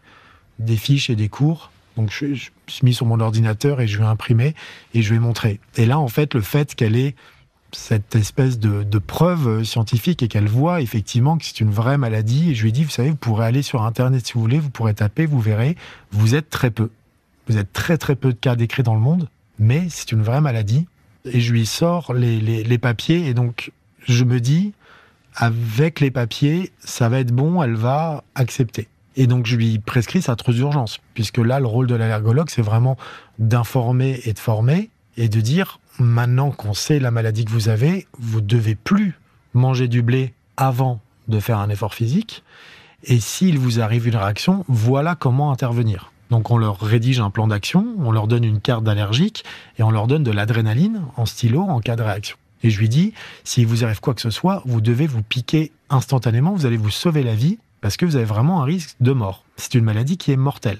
des 0.57 0.75
fiches 0.75 1.09
et 1.09 1.15
des 1.15 1.29
cours 1.29 1.71
donc 1.99 2.11
je, 2.11 2.33
je, 2.33 2.49
suis 2.67 2.85
mis 2.85 2.93
sur 2.93 3.05
mon 3.05 3.19
ordinateur 3.19 3.81
et 3.81 3.87
je 3.87 3.99
vais 3.99 4.05
imprimer 4.05 4.55
et 4.93 5.01
je 5.01 5.13
vais 5.13 5.19
montrer. 5.19 5.59
Et 5.75 5.85
là, 5.85 5.99
en 5.99 6.07
fait, 6.07 6.33
le 6.33 6.41
fait 6.41 6.75
qu'elle 6.75 6.95
ait 6.95 7.15
cette 7.71 8.15
espèce 8.15 8.57
de, 8.59 8.99
preuve 8.99 9.63
scientifique 9.63 10.23
et 10.23 10.27
qu'elle 10.27 10.47
voit 10.47 10.81
effectivement 10.81 11.37
que 11.37 11.45
c'est 11.45 11.59
une 11.59 11.69
vraie 11.69 11.97
maladie, 11.97 12.51
et 12.51 12.55
je 12.55 12.63
lui 12.63 12.69
ai 12.69 12.71
dit, 12.71 12.83
vous 12.83 12.89
savez, 12.89 13.09
vous 13.09 13.15
pourrez 13.15 13.45
aller 13.45 13.61
sur 13.61 13.83
Internet 13.83 14.25
si 14.25 14.33
vous 14.33 14.41
voulez, 14.41 14.59
vous 14.59 14.69
pourrez 14.69 14.93
taper, 14.93 15.25
vous 15.25 15.39
verrez, 15.39 15.75
vous 16.11 16.35
êtes 16.35 16.49
très 16.49 16.71
peu. 16.71 16.89
Vous 17.47 17.57
êtes 17.57 17.73
très 17.73 17.97
très 17.97 18.15
peu 18.15 18.29
de 18.29 18.37
cas 18.37 18.55
décrits 18.55 18.83
dans 18.83 18.93
le 18.93 18.99
monde, 18.99 19.29
mais 19.57 19.87
c'est 19.89 20.11
une 20.11 20.21
vraie 20.21 20.41
maladie. 20.41 20.87
Et 21.25 21.41
je 21.41 21.51
lui 21.51 21.65
sors 21.65 22.13
les 22.13 22.77
papiers 22.77 23.27
et 23.27 23.33
donc 23.33 23.71
je 24.07 24.23
me 24.23 24.39
dis, 24.39 24.73
avec 25.35 25.99
les 25.99 26.11
papiers, 26.11 26.71
ça 26.79 27.09
va 27.09 27.19
être 27.19 27.31
bon, 27.31 27.61
elle 27.61 27.75
va 27.75 28.23
accepter. 28.35 28.87
Et 29.15 29.27
donc, 29.27 29.45
je 29.45 29.55
lui 29.55 29.79
prescris 29.79 30.21
sa 30.21 30.35
trousse 30.35 30.55
d'urgence, 30.55 30.99
puisque 31.13 31.39
là, 31.39 31.59
le 31.59 31.65
rôle 31.65 31.87
de 31.87 31.95
l'allergologue, 31.95 32.49
c'est 32.49 32.61
vraiment 32.61 32.97
d'informer 33.37 34.21
et 34.25 34.33
de 34.33 34.39
former, 34.39 34.89
et 35.17 35.29
de 35.29 35.41
dire, 35.41 35.79
maintenant 35.99 36.51
qu'on 36.51 36.73
sait 36.73 36.99
la 36.99 37.11
maladie 37.11 37.45
que 37.45 37.51
vous 37.51 37.69
avez, 37.69 38.07
vous 38.17 38.41
devez 38.41 38.75
plus 38.75 39.17
manger 39.53 39.87
du 39.87 40.01
blé 40.01 40.33
avant 40.57 41.01
de 41.27 41.39
faire 41.39 41.59
un 41.59 41.69
effort 41.69 41.93
physique. 41.93 42.43
Et 43.03 43.19
s'il 43.19 43.57
vous 43.57 43.79
arrive 43.79 44.07
une 44.07 44.15
réaction, 44.15 44.65
voilà 44.67 45.15
comment 45.15 45.51
intervenir. 45.51 46.11
Donc 46.29 46.51
on 46.51 46.57
leur 46.57 46.79
rédige 46.79 47.19
un 47.19 47.29
plan 47.29 47.47
d'action, 47.47 47.85
on 47.99 48.11
leur 48.11 48.27
donne 48.27 48.43
une 48.43 48.59
carte 48.59 48.83
d'allergique 48.83 49.43
et 49.77 49.83
on 49.83 49.91
leur 49.91 50.07
donne 50.07 50.23
de 50.23 50.31
l'adrénaline 50.31 51.01
en 51.15 51.25
stylo 51.25 51.61
en 51.61 51.79
cas 51.79 51.95
de 51.95 52.03
réaction. 52.03 52.37
Et 52.61 52.69
je 52.69 52.79
lui 52.79 52.89
dis, 52.89 53.13
s'il 53.43 53.65
vous 53.65 53.83
arrive 53.83 53.99
quoi 54.01 54.13
que 54.13 54.21
ce 54.21 54.29
soit, 54.29 54.61
vous 54.65 54.81
devez 54.81 55.07
vous 55.07 55.23
piquer 55.23 55.71
instantanément, 55.89 56.53
vous 56.53 56.65
allez 56.65 56.77
vous 56.77 56.89
sauver 56.89 57.23
la 57.23 57.35
vie 57.35 57.57
parce 57.81 57.97
que 57.97 58.05
vous 58.05 58.15
avez 58.15 58.25
vraiment 58.25 58.61
un 58.61 58.65
risque 58.65 58.95
de 58.99 59.11
mort. 59.11 59.43
C'est 59.57 59.75
une 59.75 59.85
maladie 59.85 60.17
qui 60.17 60.31
est 60.31 60.37
mortelle. 60.37 60.79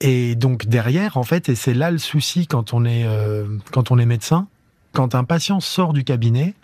Et 0.00 0.34
donc 0.34 0.66
derrière, 0.66 1.16
en 1.16 1.22
fait, 1.22 1.48
et 1.48 1.54
c'est 1.54 1.74
là 1.74 1.90
le 1.90 1.98
souci 1.98 2.46
quand 2.46 2.74
on 2.74 2.84
est 2.84 3.04
euh, 3.04 3.46
quand 3.70 3.90
on 3.90 3.98
est 3.98 4.06
médecin, 4.06 4.48
quand 4.92 5.14
un 5.14 5.24
patient 5.24 5.60
sort 5.60 5.92
du 5.92 6.04
cabinet, 6.04 6.54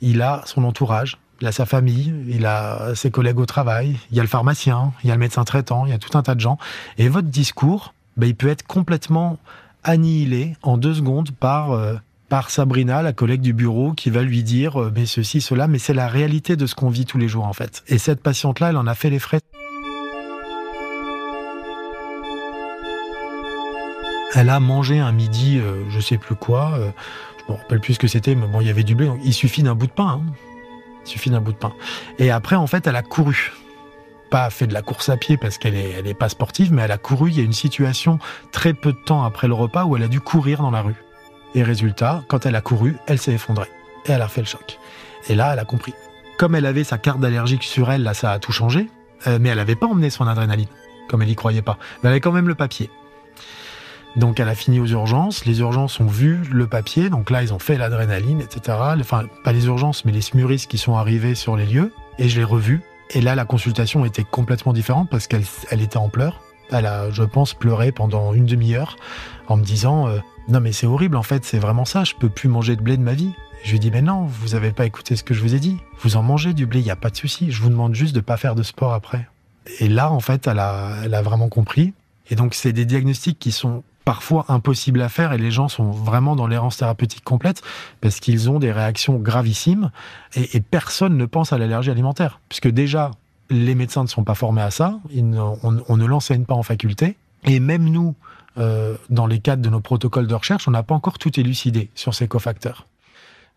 il 0.00 0.22
a 0.22 0.42
son 0.46 0.64
entourage, 0.64 1.18
il 1.40 1.46
a 1.46 1.52
sa 1.52 1.66
famille, 1.66 2.12
il 2.28 2.46
a 2.46 2.94
ses 2.94 3.10
collègues 3.10 3.38
au 3.38 3.46
travail, 3.46 3.96
il 4.10 4.16
y 4.16 4.20
a 4.20 4.22
le 4.22 4.28
pharmacien, 4.28 4.92
il 5.04 5.08
y 5.08 5.10
a 5.10 5.14
le 5.14 5.20
médecin 5.20 5.44
traitant, 5.44 5.86
il 5.86 5.90
y 5.90 5.94
a 5.94 5.98
tout 5.98 6.16
un 6.18 6.22
tas 6.22 6.34
de 6.34 6.40
gens. 6.40 6.58
Et 6.98 7.08
votre 7.08 7.28
discours, 7.28 7.94
ben, 8.16 8.26
il 8.26 8.34
peut 8.34 8.48
être 8.48 8.66
complètement 8.66 9.38
annihilé 9.84 10.56
en 10.62 10.76
deux 10.76 10.94
secondes 10.94 11.30
par 11.30 11.70
euh, 11.70 11.94
par 12.30 12.48
Sabrina, 12.48 13.02
la 13.02 13.12
collègue 13.12 13.40
du 13.40 13.52
bureau, 13.52 13.92
qui 13.92 14.08
va 14.08 14.22
lui 14.22 14.42
dire 14.44 14.80
euh, 14.80 14.92
mais 14.94 15.04
ceci, 15.04 15.40
cela, 15.40 15.66
mais 15.66 15.78
c'est 15.78 15.92
la 15.92 16.06
réalité 16.06 16.56
de 16.56 16.64
ce 16.64 16.76
qu'on 16.76 16.88
vit 16.88 17.04
tous 17.04 17.18
les 17.18 17.28
jours 17.28 17.44
en 17.44 17.52
fait. 17.52 17.82
Et 17.88 17.98
cette 17.98 18.22
patiente-là, 18.22 18.70
elle 18.70 18.76
en 18.76 18.86
a 18.86 18.94
fait 18.94 19.10
les 19.10 19.18
frais. 19.18 19.40
Elle 24.34 24.48
a 24.48 24.60
mangé 24.60 25.00
un 25.00 25.10
midi, 25.10 25.58
euh, 25.58 25.82
je 25.90 25.98
sais 25.98 26.18
plus 26.18 26.36
quoi, 26.36 26.72
euh, 26.78 26.90
je 27.40 27.52
me 27.52 27.58
rappelle 27.58 27.80
plus 27.80 27.94
ce 27.94 27.98
que 27.98 28.06
c'était, 28.06 28.36
mais 28.36 28.46
bon, 28.46 28.60
il 28.60 28.68
y 28.68 28.70
avait 28.70 28.84
du 28.84 28.94
blé, 28.94 29.10
il 29.24 29.34
suffit 29.34 29.64
d'un 29.64 29.74
bout 29.74 29.88
de 29.88 29.92
pain. 29.92 30.22
Hein. 30.24 30.32
Il 31.04 31.08
suffit 31.08 31.30
d'un 31.30 31.40
bout 31.40 31.52
de 31.52 31.58
pain. 31.58 31.72
Et 32.20 32.30
après, 32.30 32.54
en 32.54 32.68
fait, 32.68 32.86
elle 32.86 32.96
a 32.96 33.02
couru 33.02 33.52
pas 34.30 34.48
fait 34.50 34.68
de 34.68 34.72
la 34.72 34.82
course 34.82 35.08
à 35.08 35.16
pied 35.16 35.36
parce 35.36 35.58
qu'elle 35.58 35.74
est, 35.74 35.90
elle 35.98 36.06
est 36.06 36.14
pas 36.14 36.28
sportive, 36.28 36.72
mais 36.72 36.82
elle 36.82 36.92
a 36.92 36.98
couru. 36.98 37.30
Il 37.30 37.38
y 37.38 37.40
a 37.40 37.42
une 37.42 37.52
situation 37.52 38.20
très 38.52 38.72
peu 38.72 38.92
de 38.92 38.98
temps 39.04 39.24
après 39.24 39.48
le 39.48 39.54
repas 39.54 39.84
où 39.84 39.96
elle 39.96 40.04
a 40.04 40.08
dû 40.08 40.20
courir 40.20 40.62
dans 40.62 40.70
la 40.70 40.82
rue. 40.82 40.94
Et 41.54 41.62
résultat, 41.62 42.22
quand 42.28 42.46
elle 42.46 42.56
a 42.56 42.60
couru, 42.60 42.96
elle 43.06 43.18
s'est 43.18 43.32
effondrée. 43.32 43.68
Et 44.06 44.12
elle 44.12 44.22
a 44.22 44.28
fait 44.28 44.40
le 44.40 44.46
choc. 44.46 44.78
Et 45.28 45.34
là, 45.34 45.52
elle 45.52 45.58
a 45.58 45.64
compris. 45.64 45.94
Comme 46.38 46.54
elle 46.54 46.66
avait 46.66 46.84
sa 46.84 46.98
carte 46.98 47.20
d'allergique 47.20 47.64
sur 47.64 47.90
elle, 47.90 48.02
là, 48.02 48.14
ça 48.14 48.32
a 48.32 48.38
tout 48.38 48.52
changé. 48.52 48.88
Euh, 49.26 49.38
mais 49.40 49.50
elle 49.50 49.58
n'avait 49.58 49.76
pas 49.76 49.86
emmené 49.86 50.08
son 50.10 50.26
adrénaline, 50.26 50.68
comme 51.08 51.22
elle 51.22 51.28
y 51.28 51.36
croyait 51.36 51.62
pas. 51.62 51.76
Mais 52.02 52.08
elle 52.08 52.12
avait 52.12 52.20
quand 52.20 52.32
même 52.32 52.48
le 52.48 52.54
papier. 52.54 52.90
Donc 54.16 54.40
elle 54.40 54.48
a 54.48 54.54
fini 54.54 54.80
aux 54.80 54.86
urgences. 54.86 55.44
Les 55.44 55.60
urgences 55.60 56.00
ont 56.00 56.06
vu 56.06 56.40
le 56.50 56.66
papier. 56.66 57.10
Donc 57.10 57.30
là, 57.30 57.42
ils 57.42 57.52
ont 57.52 57.58
fait 57.58 57.76
l'adrénaline, 57.76 58.40
etc. 58.40 58.78
Enfin, 58.98 59.24
pas 59.44 59.52
les 59.52 59.66
urgences, 59.66 60.04
mais 60.04 60.12
les 60.12 60.20
smuris 60.20 60.66
qui 60.68 60.78
sont 60.78 60.96
arrivés 60.96 61.34
sur 61.34 61.56
les 61.56 61.66
lieux. 61.66 61.92
Et 62.18 62.28
je 62.28 62.38
l'ai 62.38 62.44
revu. 62.44 62.80
Et 63.10 63.20
là, 63.20 63.34
la 63.34 63.44
consultation 63.44 64.04
était 64.04 64.24
complètement 64.24 64.72
différente 64.72 65.10
parce 65.10 65.26
qu'elle 65.26 65.44
elle 65.70 65.82
était 65.82 65.96
en 65.96 66.08
pleurs. 66.08 66.40
Elle 66.70 66.86
a, 66.86 67.10
je 67.10 67.24
pense, 67.24 67.54
pleuré 67.54 67.90
pendant 67.92 68.32
une 68.32 68.46
demi-heure 68.46 68.96
en 69.48 69.56
me 69.56 69.64
disant 69.64 70.06
euh, 70.06 70.18
non 70.50 70.60
mais 70.60 70.72
c'est 70.72 70.86
horrible 70.86 71.16
en 71.16 71.22
fait, 71.22 71.44
c'est 71.44 71.58
vraiment 71.58 71.84
ça, 71.84 72.04
je 72.04 72.14
peux 72.14 72.28
plus 72.28 72.48
manger 72.48 72.76
de 72.76 72.82
blé 72.82 72.96
de 72.96 73.02
ma 73.02 73.14
vie. 73.14 73.32
Je 73.64 73.72
lui 73.72 73.78
dis 73.78 73.90
mais 73.90 74.02
non, 74.02 74.24
vous 74.24 74.54
avez 74.54 74.72
pas 74.72 74.86
écouté 74.86 75.16
ce 75.16 75.22
que 75.22 75.34
je 75.34 75.42
vous 75.42 75.54
ai 75.54 75.60
dit. 75.60 75.78
Vous 76.00 76.16
en 76.16 76.22
mangez 76.22 76.54
du 76.54 76.66
blé, 76.66 76.80
il 76.80 76.86
y 76.86 76.90
a 76.90 76.96
pas 76.96 77.10
de 77.10 77.16
souci. 77.16 77.50
Je 77.50 77.60
vous 77.60 77.68
demande 77.68 77.94
juste 77.94 78.14
de 78.14 78.20
pas 78.20 78.36
faire 78.36 78.54
de 78.54 78.62
sport 78.62 78.94
après. 78.94 79.28
Et 79.78 79.88
là 79.88 80.10
en 80.10 80.20
fait, 80.20 80.46
elle 80.46 80.58
a, 80.58 80.96
elle 81.04 81.14
a 81.14 81.22
vraiment 81.22 81.48
compris. 81.48 81.92
Et 82.30 82.36
donc 82.36 82.54
c'est 82.54 82.72
des 82.72 82.84
diagnostics 82.84 83.38
qui 83.38 83.52
sont 83.52 83.82
parfois 84.04 84.46
impossible 84.48 85.02
à 85.02 85.08
faire 85.08 85.32
et 85.32 85.38
les 85.38 85.50
gens 85.50 85.68
sont 85.68 85.90
vraiment 85.90 86.34
dans 86.34 86.46
l'errance 86.46 86.78
thérapeutique 86.78 87.22
complète 87.22 87.62
parce 88.00 88.18
qu'ils 88.18 88.50
ont 88.50 88.58
des 88.58 88.72
réactions 88.72 89.18
gravissimes 89.18 89.90
et, 90.34 90.60
personne 90.60 91.16
ne 91.16 91.26
pense 91.26 91.52
à 91.52 91.58
l'allergie 91.58 91.90
alimentaire. 91.90 92.40
Puisque 92.48 92.68
déjà, 92.68 93.12
les 93.50 93.74
médecins 93.74 94.02
ne 94.02 94.08
sont 94.08 94.24
pas 94.24 94.34
formés 94.34 94.62
à 94.62 94.70
ça, 94.70 94.98
on, 95.14 95.96
ne 95.96 96.04
l'enseigne 96.06 96.44
pas 96.44 96.54
en 96.54 96.62
faculté. 96.62 97.16
Et 97.44 97.60
même 97.60 97.84
nous, 97.84 98.14
euh, 98.58 98.96
dans 99.08 99.26
les 99.26 99.38
cadres 99.38 99.62
de 99.62 99.68
nos 99.68 99.80
protocoles 99.80 100.26
de 100.26 100.34
recherche, 100.34 100.66
on 100.68 100.72
n'a 100.72 100.82
pas 100.82 100.94
encore 100.94 101.18
tout 101.18 101.38
élucidé 101.38 101.90
sur 101.94 102.14
ces 102.14 102.28
cofacteurs. 102.28 102.86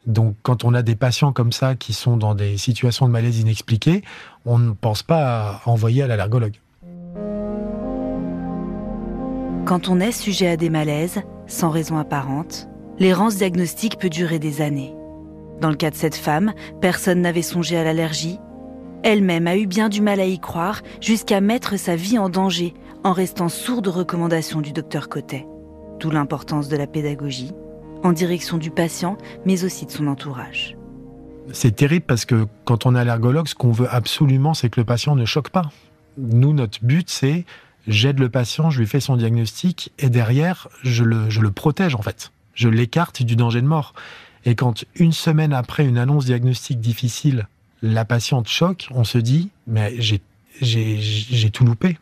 Donc 0.05 0.35
quand 0.43 0.65
on 0.65 0.73
a 0.73 0.81
des 0.81 0.95
patients 0.95 1.31
comme 1.31 1.51
ça 1.51 1.75
qui 1.75 1.93
sont 1.93 2.17
dans 2.17 2.35
des 2.35 2.57
situations 2.57 3.07
de 3.07 3.11
malaise 3.11 3.39
inexpliquées, 3.39 4.03
on 4.45 4.59
ne 4.59 4.73
pense 4.73 5.03
pas 5.03 5.61
à 5.65 5.69
envoyer 5.69 6.03
à 6.03 6.07
l'allergologue. 6.07 6.59
Quand 9.65 9.87
on 9.87 10.01
est 10.01 10.11
sujet 10.11 10.49
à 10.49 10.57
des 10.57 10.69
malaises, 10.69 11.21
sans 11.47 11.69
raison 11.69 11.97
apparente, 11.97 12.67
l'errance 12.99 13.37
diagnostique 13.37 13.97
peut 13.97 14.09
durer 14.09 14.37
des 14.37 14.61
années. 14.61 14.93
Dans 15.61 15.69
le 15.69 15.75
cas 15.75 15.89
de 15.89 15.95
cette 15.95 16.15
femme, 16.15 16.53
personne 16.81 17.21
n'avait 17.21 17.41
songé 17.41 17.77
à 17.77 17.83
l'allergie. 17.85 18.39
Elle-même 19.03 19.47
a 19.47 19.55
eu 19.55 19.65
bien 19.65 19.87
du 19.87 20.01
mal 20.01 20.19
à 20.19 20.25
y 20.25 20.37
croire, 20.39 20.81
jusqu'à 20.99 21.39
mettre 21.39 21.77
sa 21.77 21.95
vie 21.95 22.19
en 22.19 22.27
danger 22.27 22.73
en 23.03 23.11
restant 23.11 23.49
sourde 23.49 23.87
aux 23.87 23.91
recommandations 23.91 24.61
du 24.61 24.71
docteur 24.71 25.09
Cotet. 25.09 25.45
D'où 25.99 26.09
l'importance 26.09 26.69
de 26.69 26.77
la 26.77 26.87
pédagogie, 26.87 27.51
en 28.03 28.13
direction 28.13 28.57
du 28.57 28.71
patient, 28.71 29.17
mais 29.45 29.63
aussi 29.63 29.85
de 29.85 29.91
son 29.91 30.07
entourage. 30.07 30.75
C'est 31.51 31.75
terrible 31.75 32.05
parce 32.05 32.25
que 32.25 32.47
quand 32.65 32.85
on 32.85 32.95
est 32.95 32.99
allergologue, 32.99 33.47
ce 33.47 33.55
qu'on 33.55 33.71
veut 33.71 33.87
absolument, 33.93 34.53
c'est 34.53 34.69
que 34.69 34.79
le 34.79 34.85
patient 34.85 35.15
ne 35.15 35.25
choque 35.25 35.49
pas. 35.49 35.71
Nous, 36.17 36.53
notre 36.53 36.83
but, 36.83 37.09
c'est 37.09 37.45
j'aide 37.87 38.19
le 38.19 38.29
patient, 38.29 38.69
je 38.69 38.79
lui 38.79 38.87
fais 38.87 39.01
son 39.01 39.17
diagnostic 39.17 39.91
et 39.99 40.09
derrière, 40.09 40.69
je 40.83 41.03
le, 41.03 41.29
je 41.29 41.41
le 41.41 41.51
protège 41.51 41.95
en 41.95 42.01
fait. 42.01 42.31
Je 42.53 42.69
l'écarte 42.69 43.23
du 43.23 43.35
danger 43.35 43.61
de 43.61 43.67
mort. 43.67 43.93
Et 44.45 44.55
quand 44.55 44.85
une 44.95 45.11
semaine 45.11 45.53
après 45.53 45.85
une 45.85 45.97
annonce 45.97 46.25
diagnostique 46.25 46.79
difficile, 46.79 47.47
la 47.81 48.05
patiente 48.05 48.47
choque, 48.47 48.87
on 48.91 49.03
se 49.03 49.17
dit, 49.17 49.49
mais 49.67 49.95
j'ai 49.99 51.49
tout 51.51 51.65
loupé. 51.65 51.97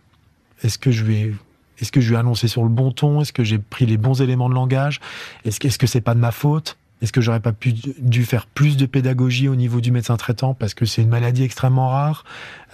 Est-ce 0.64 0.78
que 0.78 0.92
je 0.92 1.04
vais 1.04 1.34
est-ce 1.82 1.92
que 1.92 2.00
sur 2.48 2.64
le 2.64 2.70
bon 2.70 2.92
ton? 2.92 3.22
Est-ce 3.22 3.34
que 3.34 3.44
j'ai 3.44 3.58
pris 3.58 3.88
les 3.88 3.98
bons 3.98 4.22
éléments 4.22 4.50
de 4.50 4.54
langage? 4.54 5.02
Est-ce 5.46 5.60
que, 5.60 5.68
ce 5.68 5.88
c'est 5.88 6.02
pas 6.02 6.14
de 6.14 6.20
ma 6.20 6.32
faute? 6.32 6.78
Est-ce 7.02 7.12
que 7.12 7.22
j'aurais 7.22 7.40
pas 7.40 7.54
pu, 7.54 7.74
dû 7.74 8.24
faire 8.24 8.46
plus 8.46 8.78
de 8.78 8.86
pédagogie 8.86 9.48
au 9.48 9.56
niveau 9.56 9.82
du 9.82 9.92
médecin 9.92 10.16
traitant 10.18 10.54
parce 10.54 10.76
que 10.76 10.86
c'est 10.86 11.02
une 11.02 11.10
maladie 11.10 11.44
extrêmement 11.44 11.90
rare? 11.90 12.24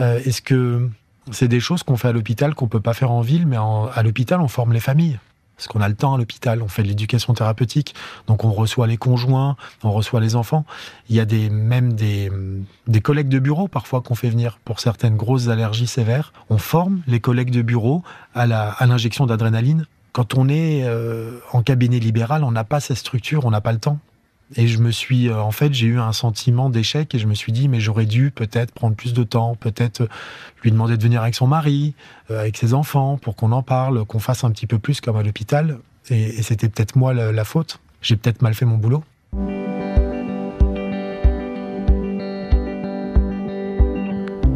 Euh, 0.02 0.20
Est-ce 0.26 0.42
que 0.42 0.90
c'est 1.32 1.48
des 1.48 1.62
choses 1.62 1.84
qu'on 1.84 1.96
fait 1.96 2.10
à 2.10 2.12
l'hôpital 2.12 2.54
qu'on 2.54 2.68
peut 2.68 2.82
pas 2.82 2.94
faire 2.94 3.12
en 3.12 3.22
ville, 3.22 3.48
mais 3.48 3.56
à 3.58 4.04
l'hôpital, 4.04 4.42
on 4.42 4.50
forme 4.50 4.74
les 4.74 4.82
familles? 4.82 5.20
Parce 5.58 5.68
qu'on 5.68 5.82
a 5.82 5.90
le 5.90 5.96
temps 5.96 6.14
à 6.14 6.18
l'hôpital, 6.18 6.62
on 6.62 6.68
fait 6.68 6.84
de 6.84 6.88
l'éducation 6.88 7.34
thérapeutique, 7.34 7.96
donc 8.28 8.46
on 8.46 8.52
reçoit 8.52 8.86
les 8.86 8.98
conjoints, 8.98 9.56
on 9.84 9.92
reçoit 9.92 10.20
les 10.20 10.36
enfants. 10.36 10.66
Il 11.10 11.16
y 11.16 11.20
a 11.20 11.26
des, 11.26 11.50
même 11.50 11.94
des, 11.94 12.32
des 12.86 13.02
collègues 13.02 13.30
de 13.30 13.40
bureau 13.40 13.68
parfois 13.68 14.02
qu'on 14.02 14.14
fait 14.14 14.30
venir 14.30 14.60
pour 14.64 14.80
certaines 14.80 15.18
grosses 15.18 15.48
allergies 15.48 15.88
sévères. 15.88 16.32
On 16.52 16.60
forme 16.60 17.02
les 17.08 17.20
collègues 17.20 17.52
de 17.52 17.64
bureau 17.64 18.04
à 18.36 18.46
l'injection 18.46 19.26
à 19.26 19.28
d'adrénaline. 19.28 19.88
Quand 20.14 20.36
on 20.36 20.48
est 20.48 20.84
euh, 20.84 21.40
en 21.52 21.64
cabinet 21.64 22.00
libéral, 22.00 22.44
on 22.44 22.52
n'a 22.52 22.64
pas 22.64 22.80
cette 22.80 22.98
structure, 22.98 23.46
on 23.46 23.52
n'a 23.52 23.62
pas 23.62 23.72
le 23.72 23.80
temps. 23.80 24.00
Et 24.56 24.68
je 24.68 24.78
me 24.78 24.92
suis, 24.92 25.30
euh, 25.30 25.42
en 25.42 25.52
fait, 25.52 25.74
j'ai 25.74 25.88
eu 25.88 26.00
un 26.00 26.14
sentiment 26.14 26.70
d'échec 26.70 27.14
et 27.14 27.20
je 27.20 27.28
me 27.28 27.34
suis 27.34 27.52
dit, 27.52 27.68
mais 27.68 27.80
j'aurais 27.80 28.06
dû 28.06 28.32
peut-être 28.32 28.72
prendre 28.72 28.96
plus 28.96 29.14
de 29.14 29.24
temps, 29.24 29.56
peut-être 29.56 30.02
euh, 30.02 30.08
lui 30.64 30.72
demander 30.72 30.96
de 30.96 31.04
venir 31.04 31.22
avec 31.22 31.36
son 31.36 31.48
mari, 31.48 31.94
euh, 32.32 32.40
avec 32.40 32.56
ses 32.56 32.74
enfants, 32.74 33.18
pour 33.18 33.36
qu'on 33.36 33.52
en 33.52 33.62
parle, 33.62 34.06
qu'on 34.06 34.20
fasse 34.20 34.46
un 34.46 34.52
petit 34.52 34.68
peu 34.68 34.80
plus 34.80 35.02
comme 35.02 35.18
à 35.18 35.24
l'hôpital. 35.24 35.80
Et, 36.10 36.42
c'était 36.42 36.70
peut-être 36.70 36.96
moi 36.96 37.14
la, 37.14 37.44
faute. 37.44 37.82
J'ai 38.02 38.16
peut-être 38.16 38.42
mal 38.42 38.54
fait 38.54 38.64
mon 38.64 38.78
boulot. 38.78 39.04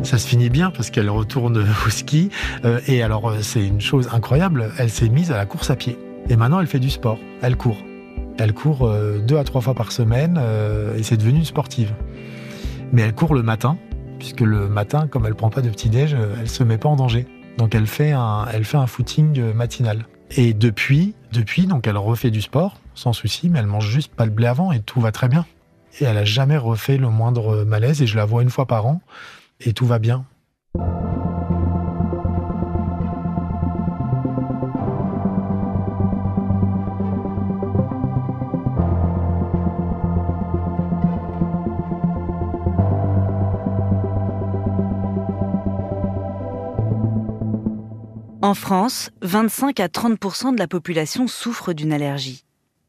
Ça 0.03 0.17
se 0.17 0.27
finit 0.27 0.49
bien 0.49 0.71
parce 0.71 0.89
qu'elle 0.89 1.09
retourne 1.09 1.57
au 1.85 1.89
ski. 1.89 2.29
et 2.87 3.03
alors, 3.03 3.33
c'est 3.41 3.65
une 3.65 3.81
chose 3.81 4.07
incroyable, 4.13 4.71
elle 4.77 4.89
s'est 4.89 5.09
mise 5.09 5.31
à 5.31 5.37
la 5.37 5.45
course 5.45 5.69
à 5.69 5.75
pied. 5.75 5.97
Et 6.29 6.37
maintenant, 6.37 6.61
elle 6.61 6.67
fait 6.67 6.79
du 6.79 6.89
sport. 6.89 7.19
Elle 7.41 7.57
court. 7.57 7.77
Elle 8.37 8.53
court 8.53 8.87
euh, 8.87 9.19
deux 9.19 9.37
à 9.37 9.43
trois 9.43 9.61
fois 9.61 9.73
par 9.73 9.91
semaine 9.91 10.39
euh, 10.41 10.95
et 10.97 11.03
c'est 11.03 11.17
devenu 11.17 11.39
une 11.39 11.45
sportive. 11.45 11.93
Mais 12.91 13.03
elle 13.03 13.13
court 13.13 13.33
le 13.33 13.43
matin, 13.43 13.77
puisque 14.19 14.41
le 14.41 14.67
matin, 14.67 15.07
comme 15.07 15.25
elle 15.25 15.35
prend 15.35 15.49
pas 15.49 15.61
de 15.61 15.69
petit-déj, 15.69 16.13
euh, 16.13 16.35
elle 16.39 16.49
se 16.49 16.63
met 16.63 16.77
pas 16.77 16.89
en 16.89 16.95
danger. 16.95 17.27
Donc 17.57 17.75
elle 17.75 17.87
fait 17.87 18.11
un, 18.11 18.45
elle 18.51 18.65
fait 18.65 18.77
un 18.77 18.87
footing 18.87 19.53
matinal. 19.53 20.05
Et 20.37 20.53
depuis, 20.53 21.13
depuis, 21.33 21.67
donc 21.67 21.87
elle 21.87 21.97
refait 21.97 22.31
du 22.31 22.41
sport, 22.41 22.77
sans 22.95 23.13
souci, 23.13 23.49
mais 23.49 23.59
elle 23.59 23.67
mange 23.67 23.89
juste 23.89 24.13
pas 24.15 24.25
le 24.25 24.31
blé 24.31 24.47
avant 24.47 24.71
et 24.71 24.79
tout 24.79 25.01
va 25.01 25.11
très 25.11 25.27
bien. 25.27 25.45
Et 25.99 26.05
elle 26.05 26.17
a 26.17 26.23
jamais 26.25 26.57
refait 26.57 26.97
le 26.97 27.09
moindre 27.09 27.65
malaise 27.65 28.01
et 28.01 28.07
je 28.07 28.15
la 28.15 28.25
vois 28.25 28.41
une 28.41 28.49
fois 28.49 28.65
par 28.65 28.85
an 28.85 29.01
et 29.59 29.73
tout 29.73 29.85
va 29.85 29.99
bien. 29.99 30.25
En 48.51 48.53
France, 48.53 49.11
25 49.21 49.79
à 49.79 49.87
30% 49.87 50.53
de 50.53 50.59
la 50.59 50.67
population 50.67 51.27
souffre 51.27 51.71
d'une 51.71 51.93
allergie. 51.93 52.43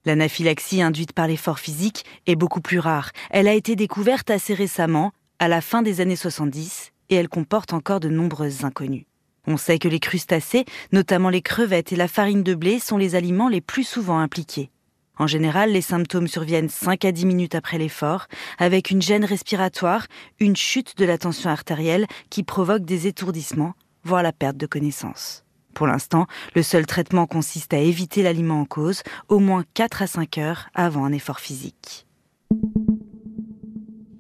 L'anaphylaxie 0.05 0.83
induite 0.83 1.13
par 1.13 1.29
l'effort 1.29 1.61
physique 1.61 2.05
est 2.27 2.35
beaucoup 2.35 2.61
plus 2.61 2.81
rare. 2.81 3.13
Elle 3.31 3.47
a 3.47 3.55
été 3.55 3.77
découverte 3.77 4.29
assez 4.33 4.55
récemment, 4.55 5.13
à 5.39 5.47
la 5.47 5.61
fin 5.61 5.83
des 5.83 6.01
années 6.01 6.17
70, 6.17 6.91
et 7.11 7.15
elle 7.15 7.29
comporte 7.29 7.73
encore 7.75 8.01
de 8.01 8.09
nombreuses 8.09 8.65
inconnues. 8.65 9.07
On 9.47 9.57
sait 9.57 9.79
que 9.79 9.87
les 9.87 10.01
crustacés, 10.01 10.65
notamment 10.91 11.29
les 11.29 11.43
crevettes 11.43 11.93
et 11.93 11.97
la 11.97 12.09
farine 12.09 12.43
de 12.43 12.57
blé, 12.57 12.81
sont 12.81 12.99
les 12.99 13.15
aliments 13.15 13.49
les 13.49 13.61
plus 13.61 13.85
souvent 13.85 14.19
impliqués. 14.19 14.73
En 15.17 15.29
général, 15.29 15.71
les 15.71 15.81
symptômes 15.81 16.27
surviennent 16.27 16.71
5 16.71 17.05
à 17.05 17.13
10 17.13 17.25
minutes 17.25 17.55
après 17.55 17.79
l'effort, 17.79 18.27
avec 18.59 18.91
une 18.91 19.01
gêne 19.01 19.25
respiratoire, 19.25 20.09
une 20.41 20.57
chute 20.57 20.99
de 20.99 21.05
la 21.05 21.19
tension 21.19 21.51
artérielle 21.51 22.09
qui 22.31 22.43
provoque 22.43 22.85
des 22.85 23.07
étourdissements, 23.07 23.75
voire 24.03 24.25
la 24.25 24.33
perte 24.33 24.57
de 24.57 24.67
connaissance. 24.67 25.45
Pour 25.75 25.87
l'instant, 25.87 26.27
le 26.55 26.63
seul 26.63 26.87
traitement 26.87 27.27
consiste 27.27 27.75
à 27.75 27.79
éviter 27.79 28.23
l'aliment 28.23 28.61
en 28.61 28.65
cause 28.65 29.03
au 29.29 29.39
moins 29.39 29.65
4 29.75 30.03
à 30.03 30.07
5 30.07 30.39
heures 30.39 30.69
avant 30.75 31.05
un 31.05 31.13
effort 31.13 31.41
physique. 31.41 32.07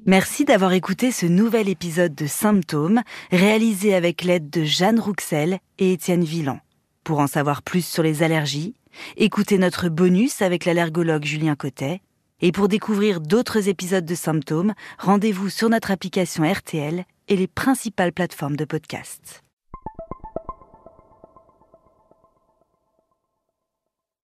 Merci 0.04 0.44
d'avoir 0.44 0.72
écouté 0.72 1.12
ce 1.12 1.26
nouvel 1.26 1.68
épisode 1.68 2.14
de 2.14 2.26
Symptômes 2.26 3.02
réalisé 3.30 3.94
avec 3.94 4.24
l'aide 4.24 4.50
de 4.50 4.64
Jeanne 4.64 4.98
Rouxel 4.98 5.60
et 5.78 5.92
Étienne 5.92 6.24
Villan. 6.24 6.58
Pour 7.04 7.20
en 7.20 7.28
savoir 7.28 7.62
plus 7.62 7.86
sur 7.86 8.02
les 8.02 8.24
allergies, 8.24 8.74
écoutez 9.16 9.58
notre 9.58 9.88
bonus 9.88 10.42
avec 10.42 10.64
l'allergologue 10.64 11.24
Julien 11.24 11.54
Cotet. 11.54 12.00
Et 12.40 12.50
pour 12.50 12.66
découvrir 12.66 13.20
d'autres 13.20 13.68
épisodes 13.68 14.04
de 14.04 14.14
Symptômes, 14.16 14.74
rendez-vous 14.98 15.48
sur 15.48 15.68
notre 15.68 15.92
application 15.92 16.42
RTL 16.42 17.04
et 17.28 17.36
les 17.36 17.46
principales 17.46 18.12
plateformes 18.12 18.56
de 18.56 18.64
podcast. 18.64 19.44